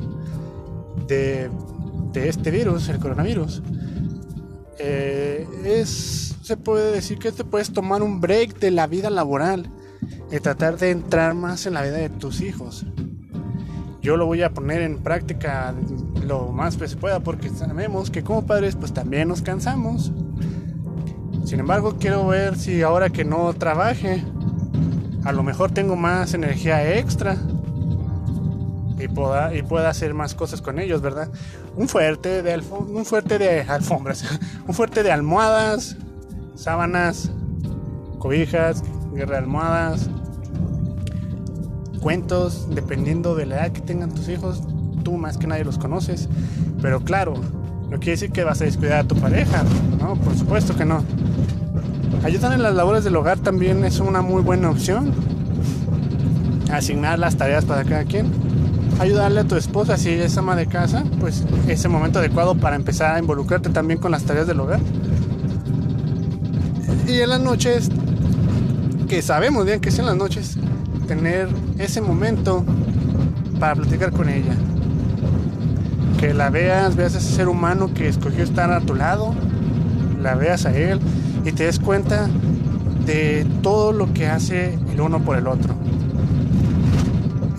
de, 1.06 1.48
este 2.14 2.50
virus, 2.50 2.88
el 2.88 2.98
coronavirus, 2.98 3.62
eh, 4.80 5.46
se 5.84 6.56
puede 6.56 6.90
decir 6.90 7.20
que 7.20 7.30
te 7.30 7.44
puedes 7.44 7.72
tomar 7.72 8.02
un 8.02 8.20
break 8.20 8.58
de 8.58 8.72
la 8.72 8.88
vida 8.88 9.08
laboral 9.08 9.70
y 10.32 10.40
tratar 10.40 10.78
de 10.78 10.90
entrar 10.90 11.34
más 11.34 11.66
en 11.66 11.74
la 11.74 11.82
vida 11.82 11.98
de 11.98 12.08
tus 12.08 12.40
hijos 12.40 12.84
yo 14.02 14.16
lo 14.16 14.26
voy 14.26 14.42
a 14.42 14.52
poner 14.52 14.82
en 14.82 14.98
práctica 14.98 15.72
lo 16.26 16.48
más 16.48 16.76
que 16.76 16.88
se 16.88 16.96
pueda 16.96 17.20
porque 17.20 17.48
sabemos 17.50 18.10
que 18.10 18.24
como 18.24 18.44
padres 18.44 18.74
pues 18.74 18.92
también 18.92 19.28
nos 19.28 19.42
cansamos 19.42 20.10
Sin 21.52 21.60
embargo, 21.60 21.96
quiero 22.00 22.26
ver 22.28 22.56
si 22.56 22.80
ahora 22.80 23.10
que 23.10 23.26
no 23.26 23.52
trabaje, 23.52 24.24
a 25.22 25.32
lo 25.32 25.42
mejor 25.42 25.70
tengo 25.70 25.96
más 25.96 26.32
energía 26.32 26.96
extra 26.96 27.36
y 28.98 29.06
pueda, 29.08 29.54
y 29.54 29.62
pueda 29.62 29.90
hacer 29.90 30.14
más 30.14 30.34
cosas 30.34 30.62
con 30.62 30.78
ellos, 30.78 31.02
¿verdad? 31.02 31.28
Un 31.76 31.88
fuerte 31.88 32.42
de, 32.42 32.56
un 32.56 33.04
fuerte 33.04 33.38
de 33.38 33.60
alfombras, 33.60 34.24
un 34.66 34.72
fuerte 34.72 35.02
de 35.02 35.12
almohadas, 35.12 35.98
sábanas, 36.54 37.30
cobijas, 38.18 38.82
guerra 39.12 39.32
de 39.32 39.38
almohadas, 39.42 40.08
cuentos, 42.00 42.66
dependiendo 42.74 43.34
de 43.34 43.44
la 43.44 43.56
edad 43.56 43.72
que 43.72 43.82
tengan 43.82 44.14
tus 44.14 44.30
hijos, 44.30 44.62
tú 45.04 45.18
más 45.18 45.36
que 45.36 45.46
nadie 45.46 45.64
los 45.64 45.76
conoces, 45.76 46.30
pero 46.80 47.04
claro, 47.04 47.34
no 47.90 47.98
quiere 47.98 48.12
decir 48.12 48.32
que 48.32 48.42
vas 48.42 48.62
a 48.62 48.64
descuidar 48.64 49.00
a 49.00 49.04
tu 49.04 49.16
pareja, 49.16 49.64
¿no? 50.00 50.14
Por 50.14 50.34
supuesto 50.34 50.74
que 50.74 50.86
no. 50.86 51.04
Ayudar 52.24 52.52
en 52.52 52.62
las 52.62 52.74
labores 52.74 53.02
del 53.02 53.16
hogar 53.16 53.38
también 53.38 53.84
es 53.84 53.98
una 53.98 54.22
muy 54.22 54.42
buena 54.42 54.70
opción. 54.70 55.12
Asignar 56.72 57.18
las 57.18 57.36
tareas 57.36 57.64
para 57.64 57.82
cada 57.82 58.04
quien. 58.04 58.30
Ayudarle 59.00 59.40
a 59.40 59.44
tu 59.44 59.56
esposa 59.56 59.96
si 59.96 60.10
es 60.10 60.38
ama 60.38 60.54
de 60.54 60.66
casa, 60.66 61.02
pues 61.18 61.44
es 61.66 61.84
el 61.84 61.90
momento 61.90 62.20
adecuado 62.20 62.54
para 62.54 62.76
empezar 62.76 63.16
a 63.16 63.18
involucrarte 63.18 63.70
también 63.70 63.98
con 63.98 64.12
las 64.12 64.22
tareas 64.22 64.46
del 64.46 64.60
hogar. 64.60 64.78
Y 67.08 67.18
en 67.20 67.28
las 67.28 67.40
noches, 67.40 67.88
que 69.08 69.20
sabemos 69.20 69.66
bien 69.66 69.80
que 69.80 69.88
es 69.88 69.98
en 69.98 70.06
las 70.06 70.16
noches, 70.16 70.56
tener 71.08 71.48
ese 71.78 72.00
momento 72.00 72.64
para 73.58 73.74
platicar 73.74 74.12
con 74.12 74.28
ella. 74.28 74.54
Que 76.20 76.34
la 76.34 76.50
veas, 76.50 76.94
veas 76.94 77.16
a 77.16 77.18
ese 77.18 77.34
ser 77.34 77.48
humano 77.48 77.92
que 77.92 78.06
escogió 78.06 78.44
estar 78.44 78.70
a 78.70 78.80
tu 78.80 78.94
lado, 78.94 79.34
la 80.22 80.36
veas 80.36 80.66
a 80.66 80.76
él 80.76 81.00
y 81.44 81.52
te 81.52 81.64
des 81.64 81.78
cuenta 81.78 82.28
de 83.06 83.46
todo 83.62 83.92
lo 83.92 84.12
que 84.12 84.26
hace 84.26 84.74
el 84.92 85.00
uno 85.00 85.20
por 85.20 85.36
el 85.36 85.46
otro. 85.46 85.74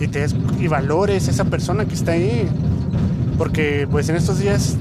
Y, 0.00 0.08
te 0.08 0.26
y 0.58 0.66
valores 0.68 1.28
esa 1.28 1.44
persona 1.44 1.86
que 1.86 1.94
está 1.94 2.12
ahí. 2.12 2.48
Porque 3.38 3.86
pues 3.90 4.08
en 4.08 4.16
estos 4.16 4.38
días 4.38 4.76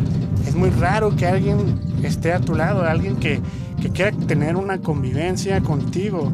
es 0.47 0.55
muy 0.55 0.69
raro 0.69 1.15
que 1.15 1.25
alguien 1.25 1.79
esté 2.03 2.33
a 2.33 2.39
tu 2.39 2.55
lado, 2.55 2.83
alguien 2.83 3.15
que, 3.17 3.41
que 3.81 3.89
quiera 3.89 4.11
tener 4.11 4.55
una 4.55 4.79
convivencia 4.79 5.61
contigo. 5.61 6.31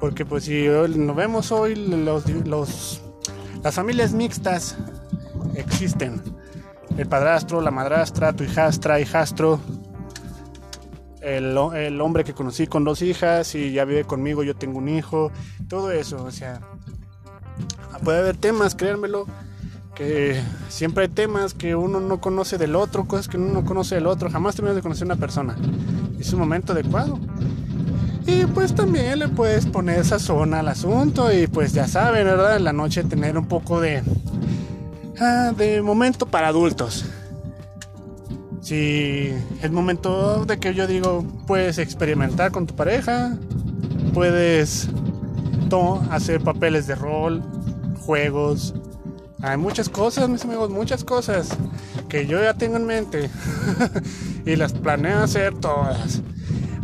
Porque 0.00 0.24
pues 0.24 0.44
si 0.44 0.66
nos 0.66 1.16
vemos 1.16 1.52
hoy, 1.52 1.76
los, 1.76 3.00
las 3.62 3.74
familias 3.74 4.12
mixtas 4.12 4.76
existen. 5.54 6.20
El 6.98 7.06
padrastro, 7.06 7.60
la 7.60 7.70
madrastra, 7.70 8.32
tu 8.32 8.44
hijastra, 8.44 9.00
hijastro, 9.00 9.58
el, 11.24 11.56
el, 11.74 12.00
hombre 12.00 12.24
que 12.24 12.34
conocí 12.34 12.66
con 12.66 12.84
dos 12.84 13.02
hijas 13.02 13.54
y 13.54 13.72
ya 13.72 13.84
vive 13.84 14.04
conmigo, 14.04 14.42
yo 14.42 14.54
tengo 14.54 14.78
un 14.78 14.88
hijo, 14.88 15.32
todo 15.68 15.90
eso, 15.90 16.22
o 16.22 16.30
sea, 16.30 16.60
puede 18.04 18.18
haber 18.18 18.36
temas, 18.36 18.74
créanmelo, 18.74 19.26
que 19.94 20.40
siempre 20.68 21.04
hay 21.04 21.08
temas 21.08 21.54
que 21.54 21.74
uno 21.76 22.00
no 22.00 22.20
conoce 22.20 22.58
del 22.58 22.76
otro, 22.76 23.06
cosas 23.06 23.28
que 23.28 23.36
uno 23.36 23.52
no 23.52 23.64
conoce 23.64 23.94
del 23.94 24.06
otro, 24.06 24.30
jamás 24.30 24.54
terminas 24.54 24.76
de 24.76 24.82
conocer 24.82 25.04
a 25.04 25.14
una 25.14 25.16
persona. 25.16 25.56
Es 26.18 26.32
un 26.32 26.40
momento 26.40 26.72
adecuado. 26.72 27.18
Y 28.26 28.46
pues 28.46 28.74
también 28.74 29.18
le 29.18 29.28
puedes 29.28 29.66
poner 29.66 30.00
esa 30.00 30.18
zona 30.18 30.60
al 30.60 30.68
asunto 30.68 31.32
y 31.32 31.46
pues 31.46 31.72
ya 31.72 31.86
saben, 31.86 32.24
¿verdad? 32.24 32.56
En 32.56 32.64
la 32.64 32.72
noche 32.72 33.04
tener 33.04 33.36
un 33.38 33.46
poco 33.46 33.80
de, 33.80 34.02
ah, 35.20 35.52
de 35.56 35.82
momento 35.82 36.26
para 36.26 36.48
adultos 36.48 37.04
si 38.64 39.30
es 39.62 39.70
momento 39.70 40.44
de 40.46 40.58
que 40.58 40.72
yo 40.72 40.86
digo, 40.86 41.22
puedes 41.46 41.76
experimentar 41.78 42.50
con 42.50 42.66
tu 42.66 42.74
pareja, 42.74 43.36
puedes 44.14 44.88
hacer 46.10 46.40
papeles 46.40 46.86
de 46.86 46.94
rol, 46.94 47.42
juegos. 48.00 48.74
Hay 49.42 49.56
muchas 49.56 49.88
cosas, 49.88 50.28
mis 50.28 50.44
amigos, 50.44 50.70
muchas 50.70 51.04
cosas 51.04 51.48
que 52.08 52.26
yo 52.26 52.40
ya 52.40 52.54
tengo 52.54 52.76
en 52.76 52.86
mente 52.86 53.28
y 54.46 54.56
las 54.56 54.72
planeo 54.72 55.18
hacer 55.18 55.54
todas. 55.54 56.22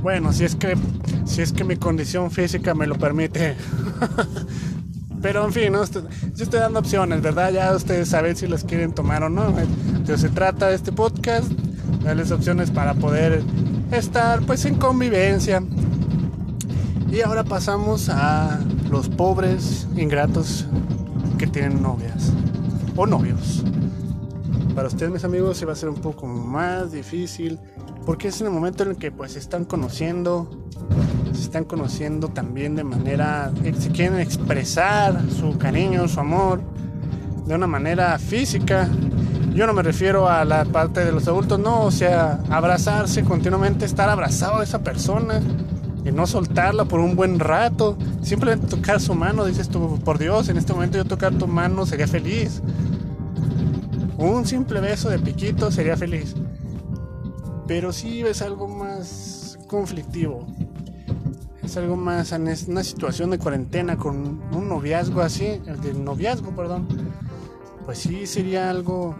Bueno, 0.02 0.32
si 0.32 0.44
es 0.44 0.56
que 0.56 0.76
si 1.24 1.42
es 1.42 1.52
que 1.52 1.62
mi 1.62 1.76
condición 1.76 2.30
física 2.30 2.74
me 2.74 2.86
lo 2.86 2.96
permite. 2.96 3.56
Pero 5.22 5.44
en 5.44 5.52
fin, 5.52 5.72
¿no? 5.72 5.84
yo 5.84 6.44
estoy 6.44 6.60
dando 6.60 6.80
opciones, 6.80 7.20
¿verdad? 7.20 7.52
Ya 7.52 7.74
ustedes 7.74 8.08
saben 8.08 8.34
si 8.36 8.46
las 8.48 8.64
quieren 8.64 8.92
tomar 8.92 9.22
o 9.22 9.28
no. 9.28 9.54
Entonces 9.58 10.22
se 10.22 10.28
trata 10.30 10.68
de 10.68 10.74
este 10.74 10.92
podcast 10.92 11.52
darles 12.02 12.30
opciones 12.30 12.70
para 12.70 12.94
poder 12.94 13.42
estar 13.92 14.40
pues 14.42 14.64
en 14.64 14.76
convivencia. 14.76 15.62
Y 17.10 17.20
ahora 17.22 17.44
pasamos 17.44 18.08
a 18.08 18.60
los 18.90 19.08
pobres 19.08 19.88
ingratos 19.96 20.66
que 21.38 21.46
tienen 21.46 21.82
novias 21.82 22.32
o 22.96 23.06
novios. 23.06 23.64
Para 24.74 24.88
ustedes 24.88 25.10
mis 25.10 25.24
amigos 25.24 25.56
se 25.56 25.66
va 25.66 25.72
a 25.72 25.76
ser 25.76 25.88
un 25.88 25.96
poco 25.96 26.26
más 26.26 26.92
difícil 26.92 27.58
porque 28.06 28.28
es 28.28 28.40
en 28.40 28.46
el 28.46 28.52
momento 28.52 28.82
en 28.82 28.90
el 28.90 28.96
que 28.96 29.10
pues 29.10 29.32
se 29.32 29.38
están 29.38 29.64
conociendo, 29.64 30.50
se 31.32 31.42
están 31.42 31.64
conociendo 31.64 32.28
también 32.28 32.76
de 32.76 32.84
manera, 32.84 33.52
si 33.78 33.90
quieren 33.90 34.18
expresar 34.18 35.20
su 35.30 35.58
cariño, 35.58 36.08
su 36.08 36.20
amor 36.20 36.60
de 37.46 37.54
una 37.54 37.66
manera 37.66 38.18
física, 38.18 38.88
yo 39.54 39.66
no 39.66 39.72
me 39.72 39.82
refiero 39.82 40.28
a 40.28 40.44
la 40.44 40.64
parte 40.64 41.04
de 41.04 41.12
los 41.12 41.26
adultos, 41.28 41.58
no, 41.58 41.82
o 41.82 41.90
sea, 41.90 42.40
abrazarse 42.50 43.24
continuamente, 43.24 43.84
estar 43.84 44.08
abrazado 44.08 44.58
a 44.58 44.64
esa 44.64 44.82
persona 44.82 45.40
y 46.04 46.12
no 46.12 46.26
soltarla 46.26 46.84
por 46.84 47.00
un 47.00 47.16
buen 47.16 47.38
rato. 47.38 47.98
Simplemente 48.22 48.66
tocar 48.68 49.00
su 49.00 49.14
mano, 49.14 49.44
dices 49.44 49.68
tú, 49.68 49.98
por 50.04 50.18
Dios, 50.18 50.48
en 50.48 50.56
este 50.56 50.72
momento 50.72 50.98
yo 50.98 51.04
tocar 51.04 51.34
tu 51.34 51.46
mano 51.46 51.84
sería 51.84 52.06
feliz. 52.06 52.62
Un 54.18 54.46
simple 54.46 54.80
beso 54.80 55.08
de 55.10 55.18
piquito 55.18 55.70
sería 55.70 55.96
feliz. 55.96 56.34
Pero 57.66 57.92
si 57.92 58.22
ves 58.22 58.42
algo 58.42 58.68
más 58.68 59.58
conflictivo. 59.66 60.46
Es 61.62 61.76
algo 61.76 61.96
más 61.96 62.32
en 62.32 62.48
una 62.68 62.82
situación 62.82 63.30
de 63.30 63.38
cuarentena 63.38 63.96
con 63.96 64.42
un 64.52 64.68
noviazgo 64.68 65.20
así, 65.20 65.60
el 65.66 65.80
de 65.80 65.94
noviazgo, 65.94 66.50
perdón. 66.56 66.88
Pues 67.84 67.98
sí 67.98 68.26
sería 68.26 68.68
algo 68.70 69.16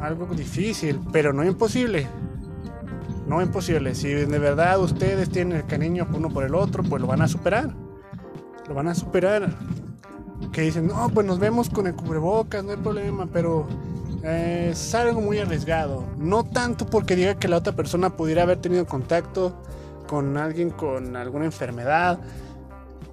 algo 0.00 0.26
difícil, 0.34 1.00
pero 1.12 1.32
no 1.32 1.44
imposible. 1.44 2.06
No 3.26 3.42
imposible. 3.42 3.94
Si 3.94 4.08
de 4.08 4.38
verdad 4.38 4.80
ustedes 4.80 5.30
tienen 5.30 5.58
el 5.58 5.66
cariño 5.66 6.06
uno 6.14 6.30
por 6.30 6.44
el 6.44 6.54
otro, 6.54 6.82
pues 6.84 7.00
lo 7.00 7.08
van 7.08 7.22
a 7.22 7.28
superar. 7.28 7.74
Lo 8.68 8.74
van 8.74 8.88
a 8.88 8.94
superar. 8.94 9.56
Que 10.52 10.62
dicen, 10.62 10.86
no, 10.86 11.08
pues 11.10 11.26
nos 11.26 11.38
vemos 11.38 11.68
con 11.70 11.86
el 11.86 11.94
cubrebocas, 11.94 12.62
no 12.62 12.70
hay 12.70 12.76
problema, 12.76 13.26
pero 13.26 13.66
eh, 14.22 14.68
es 14.72 14.94
algo 14.94 15.20
muy 15.20 15.38
arriesgado. 15.38 16.04
No 16.18 16.44
tanto 16.44 16.86
porque 16.86 17.16
diga 17.16 17.34
que 17.36 17.48
la 17.48 17.56
otra 17.56 17.74
persona 17.74 18.16
pudiera 18.16 18.42
haber 18.42 18.58
tenido 18.58 18.86
contacto 18.86 19.62
con 20.06 20.36
alguien 20.36 20.70
con 20.70 21.16
alguna 21.16 21.46
enfermedad 21.46 22.20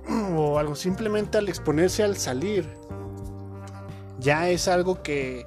o 0.36 0.60
algo, 0.60 0.76
simplemente 0.76 1.38
al 1.38 1.50
exponerse 1.50 2.04
al 2.04 2.18
salir. 2.18 2.68
Ya 4.20 4.50
es 4.50 4.68
algo 4.68 5.02
que 5.02 5.46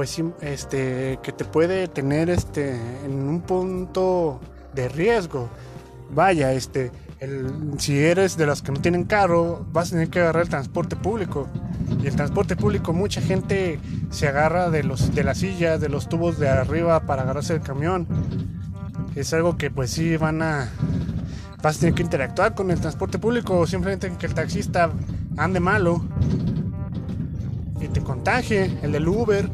pues 0.00 0.18
este 0.40 1.18
que 1.22 1.30
te 1.30 1.44
puede 1.44 1.86
tener 1.86 2.30
este 2.30 2.74
en 3.04 3.28
un 3.28 3.42
punto 3.42 4.40
de 4.72 4.88
riesgo. 4.88 5.50
Vaya 6.14 6.54
este 6.54 6.90
si 7.76 7.98
eres 7.98 8.38
de 8.38 8.46
los 8.46 8.62
que 8.62 8.72
no 8.72 8.80
tienen 8.80 9.04
carro 9.04 9.66
vas 9.74 9.88
a 9.88 9.90
tener 9.90 10.08
que 10.08 10.20
agarrar 10.20 10.44
el 10.44 10.48
transporte 10.48 10.96
público. 10.96 11.48
Y 12.02 12.06
el 12.06 12.16
transporte 12.16 12.56
público 12.56 12.94
mucha 12.94 13.20
gente 13.20 13.78
se 14.08 14.26
agarra 14.26 14.70
de 14.70 14.84
los 14.84 15.14
de 15.14 15.22
las 15.22 15.36
sillas 15.36 15.82
de 15.82 15.90
los 15.90 16.08
tubos 16.08 16.38
de 16.38 16.48
arriba 16.48 17.00
para 17.00 17.20
agarrarse 17.24 17.52
el 17.52 17.60
camión. 17.60 18.06
Es 19.14 19.34
algo 19.34 19.58
que 19.58 19.70
pues 19.70 19.90
sí 19.90 20.16
van 20.16 20.40
a 20.40 20.70
vas 21.62 21.76
a 21.76 21.80
tener 21.80 21.94
que 21.94 22.04
interactuar 22.04 22.54
con 22.54 22.70
el 22.70 22.80
transporte 22.80 23.18
público 23.18 23.58
o 23.58 23.66
simplemente 23.66 24.10
que 24.18 24.24
el 24.24 24.32
taxista 24.32 24.90
ande 25.36 25.60
malo 25.60 26.02
y 27.82 27.88
te 27.88 28.00
contagie 28.00 28.78
el 28.82 28.92
del 28.92 29.06
Uber 29.06 29.46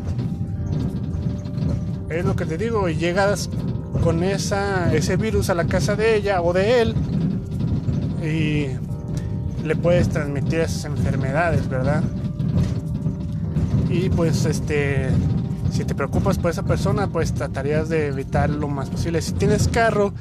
es 2.18 2.24
lo 2.24 2.36
que 2.36 2.46
te 2.46 2.58
digo, 2.58 2.88
y 2.88 2.96
llegas 2.96 3.50
con 4.02 4.22
esa, 4.22 4.92
ese 4.94 5.16
virus 5.16 5.50
a 5.50 5.54
la 5.54 5.66
casa 5.66 5.96
de 5.96 6.16
ella 6.16 6.42
o 6.42 6.52
de 6.52 6.82
él 6.82 6.94
y 8.22 8.68
le 9.66 9.76
puedes 9.76 10.08
transmitir 10.08 10.60
esas 10.60 10.84
enfermedades, 10.84 11.68
¿verdad? 11.68 12.02
Y 13.88 14.10
pues 14.10 14.44
este, 14.44 15.08
si 15.72 15.84
te 15.84 15.94
preocupas 15.94 16.38
por 16.38 16.50
esa 16.50 16.62
persona, 16.62 17.08
pues 17.08 17.34
tratarías 17.34 17.88
de 17.88 18.08
evitar 18.08 18.50
lo 18.50 18.68
más 18.68 18.90
posible. 18.90 19.20
Si 19.22 19.32
tienes 19.32 19.68
carro, 19.68 20.12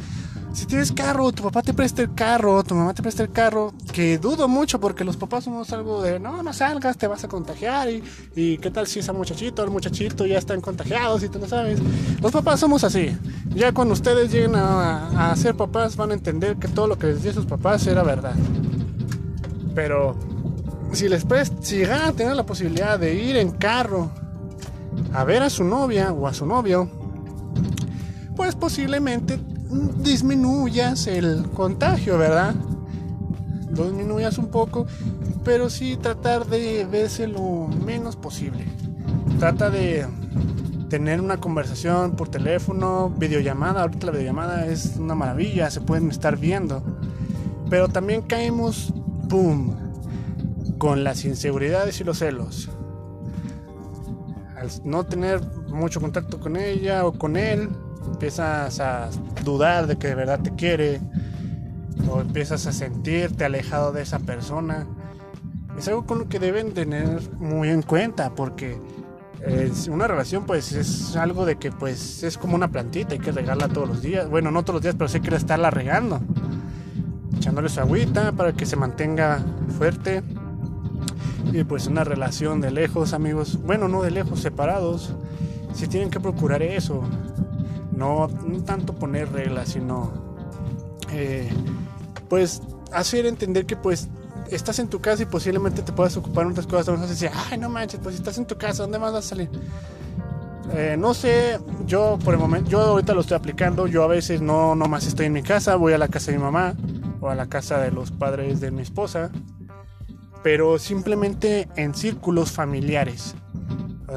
si 0.53 0.65
tienes 0.65 0.91
carro, 0.91 1.31
tu 1.31 1.43
papá 1.43 1.61
te 1.61 1.73
presta 1.73 2.01
el 2.01 2.13
carro, 2.13 2.63
tu 2.63 2.75
mamá 2.75 2.93
te 2.93 3.01
presta 3.01 3.23
el 3.23 3.31
carro, 3.31 3.73
que 3.95 4.17
dudo 4.17 4.49
mucho 4.49 4.81
porque 4.81 5.05
los 5.05 5.15
papás 5.15 5.45
somos 5.45 5.71
algo 5.71 6.01
de, 6.01 6.19
no, 6.19 6.43
no 6.43 6.51
salgas, 6.51 6.97
te 6.97 7.07
vas 7.07 7.23
a 7.23 7.29
contagiar 7.29 7.87
y, 7.89 8.57
qué 8.57 8.69
tal 8.69 8.87
si 8.87 8.99
ese 8.99 9.13
muchachito, 9.13 9.63
el 9.63 9.69
muchachito 9.69 10.25
ya 10.25 10.37
están 10.37 10.59
contagiados 10.59 11.23
y 11.23 11.29
tú 11.29 11.39
no 11.39 11.47
sabes. 11.47 11.79
Los 12.21 12.33
papás 12.33 12.59
somos 12.59 12.83
así. 12.83 13.17
Ya 13.51 13.71
cuando 13.71 13.93
ustedes 13.93 14.33
lleguen 14.33 14.55
a, 14.57 15.33
ser 15.37 15.55
papás 15.55 15.95
van 15.95 16.11
a 16.11 16.13
entender 16.13 16.57
que 16.57 16.67
todo 16.67 16.87
lo 16.87 16.99
que 16.99 17.07
les 17.07 17.15
decían 17.15 17.35
sus 17.35 17.45
papás 17.45 17.87
era 17.87 18.03
verdad. 18.03 18.35
Pero 19.73 20.17
si 20.91 21.07
les 21.07 21.25
si 21.61 21.77
llegan 21.77 22.01
a 22.01 22.11
tener 22.11 22.35
la 22.35 22.45
posibilidad 22.45 22.99
de 22.99 23.13
ir 23.13 23.37
en 23.37 23.51
carro 23.51 24.11
a 25.13 25.23
ver 25.23 25.41
a 25.41 25.49
su 25.49 25.63
novia 25.63 26.11
o 26.11 26.27
a 26.27 26.33
su 26.33 26.45
novio, 26.45 26.89
pues 28.35 28.55
posiblemente 28.55 29.39
disminuyas 29.99 31.07
el 31.07 31.49
contagio, 31.53 32.17
¿verdad? 32.17 32.55
Disminuyas 33.75 34.37
un 34.37 34.47
poco, 34.47 34.87
pero 35.43 35.69
sí 35.69 35.97
tratar 35.97 36.45
de 36.45 36.85
verse 36.85 37.27
lo 37.27 37.67
menos 37.67 38.15
posible. 38.15 38.65
Trata 39.39 39.69
de 39.69 40.07
tener 40.89 41.19
una 41.19 41.37
conversación 41.37 42.15
por 42.15 42.29
teléfono, 42.29 43.09
videollamada. 43.09 43.81
Ahorita 43.81 44.07
la 44.07 44.11
videollamada 44.13 44.65
es 44.67 44.95
una 44.97 45.15
maravilla, 45.15 45.69
se 45.69 45.81
pueden 45.81 46.09
estar 46.09 46.37
viendo. 46.37 46.83
Pero 47.69 47.89
también 47.89 48.21
caemos, 48.21 48.93
¡pum!, 49.27 49.75
con 50.77 51.03
las 51.03 51.25
inseguridades 51.25 51.99
y 51.99 52.03
los 52.03 52.19
celos. 52.19 52.69
Al 54.55 54.69
no 54.83 55.03
tener 55.03 55.41
mucho 55.67 55.99
contacto 55.99 56.39
con 56.39 56.55
ella 56.55 57.05
o 57.05 57.11
con 57.11 57.35
él, 57.35 57.69
empiezas 58.05 58.79
a 58.79 59.09
dudar 59.43 59.87
de 59.87 59.97
que 59.97 60.07
de 60.07 60.15
verdad 60.15 60.39
te 60.41 60.51
quiere 60.55 61.01
o 62.09 62.21
empiezas 62.21 62.67
a 62.67 62.71
sentirte 62.71 63.45
alejado 63.45 63.91
de 63.91 64.01
esa 64.01 64.19
persona. 64.19 64.87
Es 65.77 65.87
algo 65.87 66.05
con 66.05 66.19
lo 66.19 66.29
que 66.29 66.39
deben 66.39 66.73
tener 66.73 67.21
muy 67.37 67.69
en 67.69 67.81
cuenta 67.81 68.33
porque 68.33 68.77
una 69.89 70.07
relación 70.07 70.45
pues 70.45 70.71
es 70.71 71.15
algo 71.15 71.45
de 71.45 71.57
que 71.57 71.71
pues 71.71 72.23
es 72.23 72.37
como 72.37 72.55
una 72.55 72.69
plantita, 72.69 73.13
hay 73.13 73.19
que 73.19 73.31
regarla 73.31 73.67
todos 73.67 73.87
los 73.87 74.01
días. 74.01 74.29
Bueno, 74.29 74.51
no 74.51 74.63
todos 74.63 74.75
los 74.75 74.81
días, 74.83 74.95
pero 74.97 75.07
sí 75.07 75.17
hay 75.17 75.23
que 75.23 75.35
estarla 75.35 75.69
regando. 75.69 76.19
Echándole 77.37 77.69
su 77.69 77.79
agüita 77.79 78.31
para 78.31 78.53
que 78.53 78.65
se 78.65 78.75
mantenga 78.75 79.39
fuerte. 79.77 80.23
Y 81.53 81.63
pues 81.63 81.87
una 81.87 82.03
relación 82.03 82.59
de 82.59 82.71
lejos, 82.71 83.13
amigos, 83.13 83.59
bueno, 83.63 83.87
no 83.87 84.01
de 84.01 84.11
lejos, 84.11 84.39
separados, 84.41 85.13
si 85.73 85.87
tienen 85.87 86.09
que 86.09 86.19
procurar 86.19 86.63
eso. 86.63 87.03
No, 87.95 88.27
no 88.27 88.63
tanto 88.63 88.93
poner 88.93 89.31
reglas, 89.31 89.69
sino 89.69 90.11
eh, 91.11 91.49
pues 92.29 92.61
hacer 92.91 93.25
entender 93.25 93.65
que 93.65 93.75
pues 93.75 94.07
estás 94.49 94.79
en 94.79 94.87
tu 94.87 95.01
casa 95.01 95.23
y 95.23 95.25
posiblemente 95.25 95.81
te 95.81 95.91
puedas 95.91 96.15
ocupar 96.17 96.45
en 96.45 96.51
otras 96.51 96.67
cosas. 96.67 96.99
No 96.99 97.07
decir, 97.07 97.29
ay, 97.51 97.57
no 97.57 97.69
manches, 97.69 97.99
pues 98.01 98.15
estás 98.15 98.37
en 98.37 98.45
tu 98.45 98.57
casa, 98.57 98.83
¿dónde 98.83 98.99
más 98.99 99.13
vas 99.13 99.25
a 99.25 99.29
salir? 99.29 99.49
Eh, 100.73 100.95
no 100.97 101.13
sé, 101.13 101.59
yo 101.85 102.17
por 102.23 102.33
el 102.33 102.39
momento, 102.39 102.69
yo 102.71 102.81
ahorita 102.81 103.13
lo 103.13 103.21
estoy 103.21 103.37
aplicando. 103.37 103.87
Yo 103.87 104.03
a 104.03 104.07
veces 104.07 104.41
no 104.41 104.75
más 104.75 105.05
estoy 105.05 105.27
en 105.27 105.33
mi 105.33 105.43
casa, 105.43 105.75
voy 105.75 105.93
a 105.93 105.97
la 105.97 106.07
casa 106.07 106.31
de 106.31 106.37
mi 106.37 106.43
mamá 106.43 106.73
o 107.21 107.29
a 107.29 107.35
la 107.35 107.47
casa 107.47 107.79
de 107.79 107.91
los 107.91 108.11
padres 108.11 108.59
de 108.59 108.71
mi 108.71 108.81
esposa, 108.81 109.31
pero 110.43 110.77
simplemente 110.77 111.67
en 111.75 111.93
círculos 111.93 112.51
familiares. 112.51 113.35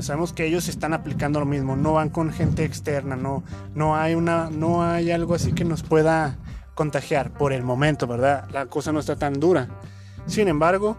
sabemos 0.01 0.33
que 0.33 0.47
ellos 0.47 0.69
están 0.69 0.93
aplicando 0.93 1.41
lo 1.41 1.47
mismo, 1.47 1.77
no 1.77 1.95
van 1.95 2.11
con 2.11 2.33
gente 2.33 2.65
externa, 2.65 3.17
no, 3.17 3.45
no 3.75 3.97
hay 3.97 4.15
una, 4.15 4.51
no 4.51 4.83
hay 4.83 5.11
algo 5.11 5.35
así 5.35 5.53
que 5.53 5.65
nos 5.65 5.83
pueda 5.83 6.39
contagiar 6.79 7.33
por 7.33 7.53
el 7.53 7.65
momento, 7.65 8.07
¿verdad? 8.07 8.45
La 8.53 8.67
cosa 8.67 8.93
no 8.93 9.01
está 9.01 9.17
tan 9.17 9.41
dura. 9.41 9.67
Sin 10.27 10.47
embargo, 10.47 10.97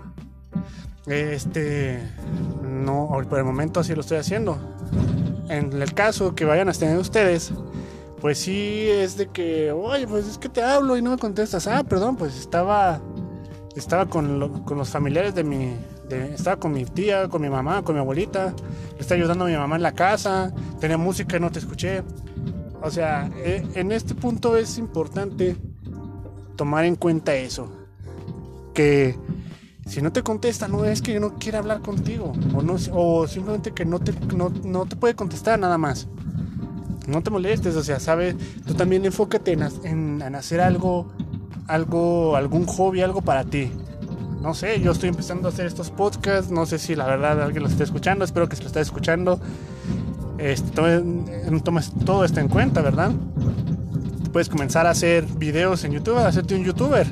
este, 1.08 2.02
no, 2.62 3.08
por 3.30 3.40
el 3.40 3.46
momento 3.46 3.80
así 3.80 3.96
lo 3.96 4.02
estoy 4.02 4.18
haciendo. 4.18 4.60
En 5.48 5.82
el 5.82 5.94
caso 5.94 6.36
que 6.36 6.44
vayan 6.44 6.68
a 6.68 6.74
tener 6.74 6.98
ustedes, 6.98 7.54
pues 8.20 8.40
sí 8.40 8.90
es 8.90 9.16
de 9.16 9.28
que, 9.30 9.72
oye, 9.72 10.06
pues 10.06 10.28
es 10.28 10.38
que 10.38 10.50
te 10.50 10.62
hablo 10.62 10.98
y 10.98 11.02
no 11.02 11.12
me 11.12 11.18
contestas. 11.18 11.66
Ah, 11.66 11.82
perdón, 11.86 12.18
pues 12.18 12.38
estaba, 12.38 13.00
estaba 13.74 14.06
con, 14.08 14.66
con 14.66 14.78
los 14.78 14.90
familiares 14.90 15.34
de 15.34 15.46
mi, 15.46 15.78
estaba 16.10 16.58
con 16.58 16.74
mi 16.74 16.84
tía, 16.84 17.30
con 17.30 17.42
mi 17.42 17.50
mamá, 17.50 17.84
con 17.84 17.96
mi 17.96 18.02
abuelita. 18.02 18.54
Estaba 19.00 19.18
ayudando 19.18 19.46
a 19.46 19.48
mi 19.48 19.56
mamá 19.56 19.78
en 19.78 19.84
la 19.84 19.94
casa. 19.94 20.52
Tenía 20.82 20.98
música 20.98 21.38
y 21.38 21.40
no 21.40 21.50
te 21.50 21.60
escuché. 21.60 22.04
O 22.82 22.92
sea, 22.92 23.30
eh, 23.38 23.66
en 23.76 23.94
este 23.94 24.14
punto 24.14 24.58
es 24.58 24.78
importante 24.78 25.56
tomar 26.60 26.84
en 26.84 26.98
cuenta 26.98 27.34
eso 27.36 27.70
que 28.74 29.16
si 29.86 30.02
no 30.02 30.12
te 30.12 30.24
contesta, 30.24 30.68
no 30.68 30.84
es 30.84 31.02
que 31.02 31.18
no 31.18 31.36
quiere 31.36 31.58
hablar 31.58 31.80
contigo, 31.80 32.34
o, 32.54 32.62
no, 32.62 32.76
o 32.92 33.28
simplemente 33.28 33.72
que 33.72 33.86
no 33.86 34.00
te, 34.00 34.14
no, 34.36 34.86
te 34.86 34.98
puede 34.98 35.16
contestar 35.16 35.58
nada 35.58 35.78
más. 35.78 36.10
No 37.08 37.24
te 37.24 37.30
molestes, 37.30 37.78
o 37.78 37.84
sea, 37.84 38.02
sabes, 38.02 38.36
tú 38.68 38.74
también 38.74 39.06
enfócate 39.06 39.54
en, 39.54 40.22
en, 40.22 40.36
hacer 40.36 40.60
algo, 40.60 41.14
algo, 41.68 42.36
algún 42.36 42.66
hobby, 42.66 43.04
algo 43.04 43.22
para 43.22 43.46
ti. 43.46 43.72
No 44.42 44.54
sé, 44.54 44.82
yo 44.82 44.92
estoy 44.92 45.08
empezando 45.08 45.48
a 45.48 45.52
hacer 45.54 45.66
estos 45.66 45.92
podcasts, 45.92 46.52
no 46.52 46.66
sé 46.66 46.78
si 46.78 46.94
la 46.94 47.06
verdad 47.06 47.42
alguien 47.42 47.64
los 47.64 47.72
está 47.72 47.86
escuchando, 47.86 48.26
espero 48.26 48.50
que 48.50 48.58
se 48.58 48.64
lo 48.64 48.68
esté 48.68 48.82
escuchando. 48.82 49.40
Este, 50.38 51.02
tomes 51.64 51.94
todo 52.06 52.26
esto 52.26 52.42
en 52.42 52.50
cuenta, 52.50 52.82
¿verdad? 52.82 53.14
Puedes 54.32 54.50
comenzar 54.50 54.88
a 54.88 54.92
hacer 54.92 55.26
videos 55.26 55.84
en 55.84 55.94
YouTube, 55.94 56.18
hacerte 56.18 56.56
un 56.56 56.64
youtuber 56.64 57.08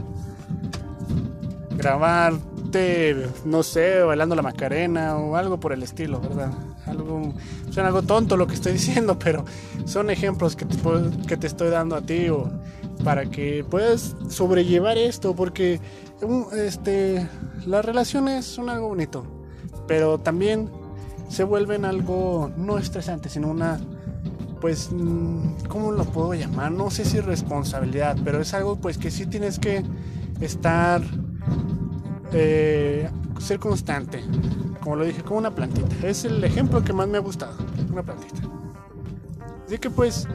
grabarte, 1.77 3.29
no 3.45 3.63
sé, 3.63 4.01
bailando 4.01 4.35
la 4.35 4.41
macarena 4.41 5.15
o 5.17 5.35
algo 5.35 5.59
por 5.59 5.71
el 5.71 5.83
estilo, 5.83 6.19
¿verdad? 6.19 6.51
Algo, 6.87 7.33
suena 7.69 7.89
algo 7.89 8.01
tonto 8.01 8.35
lo 8.35 8.47
que 8.47 8.55
estoy 8.55 8.73
diciendo, 8.81 9.17
pero 9.17 9.45
son 9.85 10.09
ejemplos 10.09 10.55
que 10.55 10.65
te, 10.65 10.77
que 11.27 11.37
te 11.37 11.47
estoy 11.47 11.69
dando 11.69 11.95
a 11.95 12.01
ti 12.01 12.29
o 12.29 12.49
para 13.03 13.29
que 13.29 13.63
puedas 13.69 14.15
sobrellevar 14.27 14.97
esto, 14.97 15.35
porque 15.35 15.79
este, 16.55 17.29
las 17.65 17.85
relaciones 17.85 18.45
son 18.45 18.69
algo 18.69 18.89
bonito, 18.89 19.23
pero 19.87 20.17
también 20.17 20.69
se 21.29 21.43
vuelven 21.43 21.85
algo 21.85 22.51
no 22.57 22.79
estresante, 22.79 23.29
sino 23.29 23.49
una, 23.49 23.79
pues, 24.59 24.89
mm, 24.91 25.67
¿cómo 25.67 25.91
lo 25.91 26.05
puedo 26.05 26.33
llamar? 26.33 26.71
No 26.71 26.89
sé 26.89 27.05
si 27.05 27.19
responsabilidad, 27.19 28.17
pero 28.23 28.41
es 28.41 28.53
algo 28.53 28.75
pues 28.77 28.97
que 28.97 29.11
sí 29.11 29.25
tienes 29.25 29.59
que 29.59 29.83
estar 30.39 31.01
eh, 32.33 33.09
ser 33.39 33.59
constante. 33.59 34.23
Como 34.81 34.95
lo 34.95 35.05
dije, 35.05 35.23
como 35.23 35.39
una 35.39 35.53
plantita. 35.53 36.07
Es 36.07 36.25
el 36.25 36.43
ejemplo 36.43 36.83
que 36.83 36.93
más 36.93 37.07
me 37.07 37.17
ha 37.17 37.21
gustado. 37.21 37.53
Una 37.91 38.03
plantita. 38.03 38.41
Así 39.65 39.77
que 39.77 39.89
pues, 39.89 40.27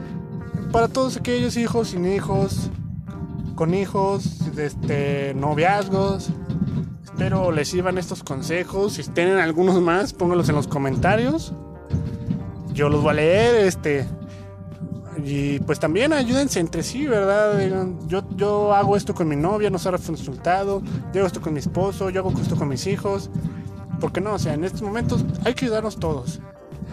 para 0.71 0.87
todos 0.87 1.17
aquellos 1.17 1.57
hijos 1.57 1.89
sin 1.89 2.05
hijos, 2.05 2.69
con 3.55 3.73
hijos, 3.73 4.41
este, 4.57 5.33
noviazgos, 5.33 6.29
espero 7.03 7.51
les 7.51 7.69
sirvan 7.69 7.97
estos 7.97 8.23
consejos. 8.23 8.93
Si 8.93 9.03
tienen 9.03 9.37
algunos 9.37 9.81
más, 9.81 10.13
pónganlos 10.13 10.49
en 10.49 10.55
los 10.55 10.67
comentarios. 10.67 11.53
Yo 12.73 12.89
los 12.89 13.01
voy 13.01 13.11
a 13.11 13.13
leer, 13.13 13.55
este 13.67 14.05
y 15.23 15.59
pues 15.59 15.79
también 15.79 16.13
ayúdense 16.13 16.59
entre 16.59 16.83
sí, 16.83 17.05
¿verdad? 17.05 17.59
yo, 18.07 18.23
yo 18.35 18.73
hago 18.73 18.97
esto 18.97 19.13
con 19.13 19.27
mi 19.27 19.35
novia, 19.35 19.69
no 19.69 19.77
se 19.77 19.89
ha 19.89 19.91
resultado, 19.91 20.81
yo 21.13 21.21
hago 21.21 21.27
esto 21.27 21.41
con 21.41 21.53
mi 21.53 21.59
esposo, 21.59 22.09
yo 22.09 22.21
hago 22.21 22.31
esto 22.41 22.55
con 22.55 22.67
mis 22.67 22.87
hijos. 22.87 23.29
¿Por 23.99 24.11
qué 24.11 24.21
no? 24.21 24.33
O 24.33 24.39
sea, 24.39 24.53
en 24.53 24.63
estos 24.63 24.81
momentos 24.81 25.23
hay 25.45 25.53
que 25.53 25.65
ayudarnos 25.65 25.99
todos. 25.99 26.41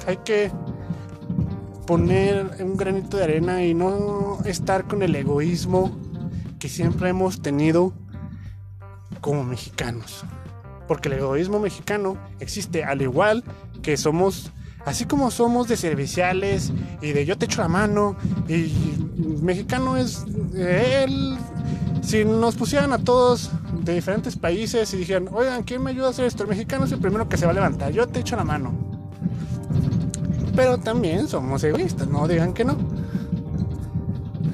Hay 0.06 0.18
que 0.18 0.52
poner 1.86 2.56
un 2.60 2.76
granito 2.76 3.16
de 3.16 3.24
arena 3.24 3.64
y 3.64 3.74
no 3.74 4.38
estar 4.44 4.86
con 4.86 5.02
el 5.02 5.14
egoísmo 5.16 5.98
que 6.58 6.68
siempre 6.68 7.08
hemos 7.08 7.42
tenido 7.42 7.92
como 9.20 9.44
mexicanos. 9.44 10.24
Porque 10.86 11.08
el 11.08 11.14
egoísmo 11.14 11.58
mexicano 11.58 12.16
existe 12.38 12.84
al 12.84 13.02
igual 13.02 13.44
que 13.82 13.96
somos 13.96 14.52
así 14.84 15.04
como 15.04 15.30
somos 15.30 15.68
de 15.68 15.76
serviciales 15.76 16.72
y 17.00 17.12
de 17.12 17.26
yo 17.26 17.36
te 17.36 17.46
echo 17.46 17.62
la 17.62 17.68
mano 17.68 18.16
y 18.48 18.72
mexicano 19.42 19.96
es 19.96 20.24
él 20.56 21.36
si 22.02 22.24
nos 22.24 22.56
pusieran 22.56 22.92
a 22.92 22.98
todos 22.98 23.50
de 23.84 23.94
diferentes 23.94 24.36
países 24.36 24.92
y 24.94 24.96
dijeran 24.98 25.28
oigan 25.32 25.62
quién 25.62 25.82
me 25.82 25.90
ayuda 25.90 26.08
a 26.08 26.10
hacer 26.10 26.24
esto 26.24 26.42
el 26.42 26.48
mexicano 26.48 26.84
es 26.84 26.92
el 26.92 27.00
primero 27.00 27.28
que 27.28 27.36
se 27.36 27.44
va 27.44 27.52
a 27.52 27.54
levantar 27.54 27.92
yo 27.92 28.06
te 28.06 28.20
echo 28.20 28.36
la 28.36 28.44
mano 28.44 28.90
pero 30.54 30.78
también 30.78 31.28
somos 31.28 31.62
egoístas 31.64 32.08
no 32.08 32.26
digan 32.28 32.52
que 32.52 32.64
no. 32.64 32.76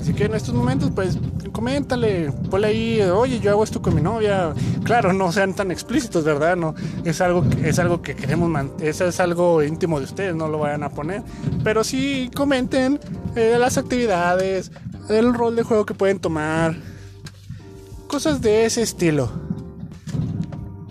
Así 0.01 0.15
que 0.15 0.25
en 0.25 0.35
estos 0.35 0.55
momentos 0.55 0.93
pues 0.95 1.19
coméntale, 1.57 2.31
ponle 2.51 2.66
ahí, 2.66 3.01
oye, 3.01 3.40
yo 3.40 3.51
hago 3.51 3.64
esto 3.64 3.81
con 3.81 3.95
mi 3.95 4.03
novia. 4.03 4.53
Claro, 4.85 5.14
no 5.14 5.33
sean 5.33 5.55
tan 5.55 5.71
explícitos, 5.71 6.23
¿verdad? 6.23 6.55
No, 6.55 6.75
es 7.03 7.23
algo, 7.23 7.47
es 7.64 7.79
algo 7.79 8.03
que 8.03 8.14
queremos, 8.14 8.53
eso 8.83 9.07
es 9.07 9.19
algo 9.21 9.62
íntimo 9.62 9.99
de 9.99 10.05
ustedes, 10.05 10.35
no 10.35 10.49
lo 10.49 10.59
vayan 10.59 10.83
a 10.83 10.90
poner. 10.90 11.23
Pero 11.64 11.83
sí 11.83 12.31
comenten 12.37 13.01
eh, 13.37 13.57
las 13.59 13.79
actividades, 13.79 14.71
el 15.09 15.33
rol 15.33 15.57
de 15.57 15.62
juego 15.62 15.87
que 15.87 15.95
pueden 15.95 16.19
tomar, 16.19 16.77
cosas 18.07 18.42
de 18.42 18.66
ese 18.66 18.83
estilo. 18.83 19.33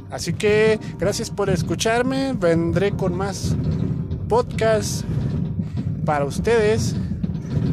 Así 0.10 0.34
que 0.34 0.80
gracias 0.98 1.30
por 1.30 1.52
escucharme, 1.52 2.34
vendré 2.34 2.90
con 2.90 3.16
más 3.16 3.56
podcasts 4.28 5.06
para 6.06 6.26
ustedes. 6.26 6.96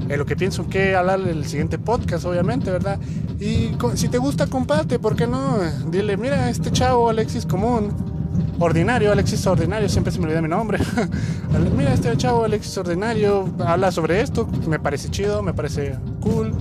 En 0.08 0.18
lo 0.18 0.26
que 0.26 0.36
pienso 0.36 0.68
que 0.68 0.94
hablar 0.94 1.20
el 1.20 1.46
siguiente 1.46 1.78
podcast, 1.78 2.24
obviamente, 2.24 2.70
¿verdad? 2.70 2.98
Y 3.40 3.76
si 3.94 4.08
te 4.08 4.18
gusta, 4.18 4.46
comparte, 4.46 4.98
¿por 4.98 5.16
qué 5.16 5.26
no? 5.26 5.58
Dile, 5.90 6.16
mira, 6.16 6.50
este 6.50 6.70
chavo 6.70 7.08
Alexis 7.08 7.46
Común, 7.46 7.92
ordinario, 8.58 9.12
Alexis 9.12 9.46
Ordinario, 9.46 9.88
siempre 9.88 10.12
se 10.12 10.18
me 10.18 10.26
olvida 10.26 10.42
mi 10.42 10.48
nombre. 10.48 10.78
mira, 11.76 11.92
este 11.92 12.16
chavo 12.16 12.44
Alexis 12.44 12.76
Ordinario 12.78 13.48
habla 13.64 13.90
sobre 13.90 14.20
esto, 14.20 14.48
me 14.68 14.78
parece 14.78 15.08
chido, 15.10 15.42
me 15.42 15.54
parece 15.54 15.96
cool. 16.20 16.52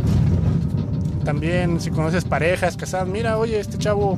También 1.23 1.79
si 1.79 1.91
conoces 1.91 2.25
parejas 2.25 2.75
casadas, 2.75 3.07
mira, 3.07 3.37
oye, 3.37 3.59
este 3.59 3.77
chavo 3.77 4.17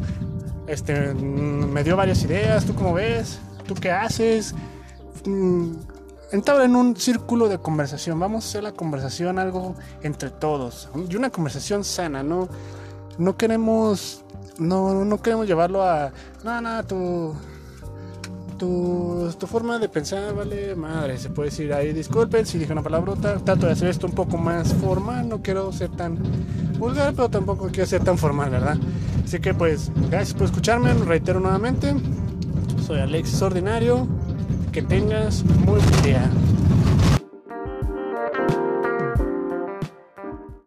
este, 0.68 1.14
me 1.14 1.84
dio 1.84 1.98
varias 1.98 2.24
ideas, 2.24 2.66
¿tú 2.66 2.74
cómo 2.74 2.94
ves? 2.94 3.40
¿Tú 3.68 3.76
qué 3.76 3.92
haces? 3.92 4.56
Mm, 5.26 5.74
entabla 6.34 6.66
en 6.66 6.76
un 6.76 6.98
círculo 6.98 7.48
de 7.48 7.60
conversación. 7.60 8.20
Vamos 8.20 8.44
a 8.44 8.48
hacer 8.50 8.64
la 8.64 8.74
conversación 8.74 9.40
algo 9.40 9.76
entre 10.02 10.30
todos. 10.32 10.90
Y 11.10 11.16
una 11.16 11.30
conversación 11.30 11.84
sana, 11.84 12.24
¿no? 12.24 12.50
No 13.18 13.38
queremos. 13.38 14.26
No, 14.58 15.06
no 15.06 15.22
queremos 15.22 15.48
llevarlo 15.48 15.84
a. 15.84 16.12
No, 16.44 16.60
no, 16.60 16.84
tu. 16.86 17.34
Tu, 18.58 19.34
tu 19.38 19.48
forma 19.48 19.78
de 19.80 19.90
pensar, 19.90 20.34
vale, 20.34 20.76
madre, 20.76 21.18
se 21.18 21.30
puede 21.30 21.50
decir 21.50 21.74
ahí, 21.74 21.92
disculpen 21.92 22.46
si 22.46 22.60
dije 22.60 22.72
una 22.72 22.84
palabrota, 22.84 23.38
trato 23.40 23.66
de 23.66 23.74
hacer 23.74 23.90
esto 23.90 24.06
un 24.06 24.14
poco 24.14 24.38
más 24.38 24.74
formal, 24.76 25.28
no 25.28 25.42
quiero 25.42 25.74
ser 25.74 25.90
tan 25.90 26.18
vulgar, 26.78 27.14
pero 27.14 27.30
tampoco 27.30 27.68
quiero 27.70 27.88
ser 27.88 28.04
tan 28.04 28.18
formal, 28.18 28.52
¿verdad? 28.52 28.78
Así 29.26 29.40
que 29.40 29.54
pues, 29.54 29.92
gracias 30.10 30.34
por 30.36 30.46
escucharme, 30.46 30.94
reitero 30.94 31.42
nuevamente, 31.42 31.94
soy 32.86 33.00
Alexis 33.00 33.42
Ordinario, 33.42 34.08
que 34.74 34.82
tengas 34.82 35.44
muy 35.46 35.80
buen 35.80 36.02
día. 36.02 36.32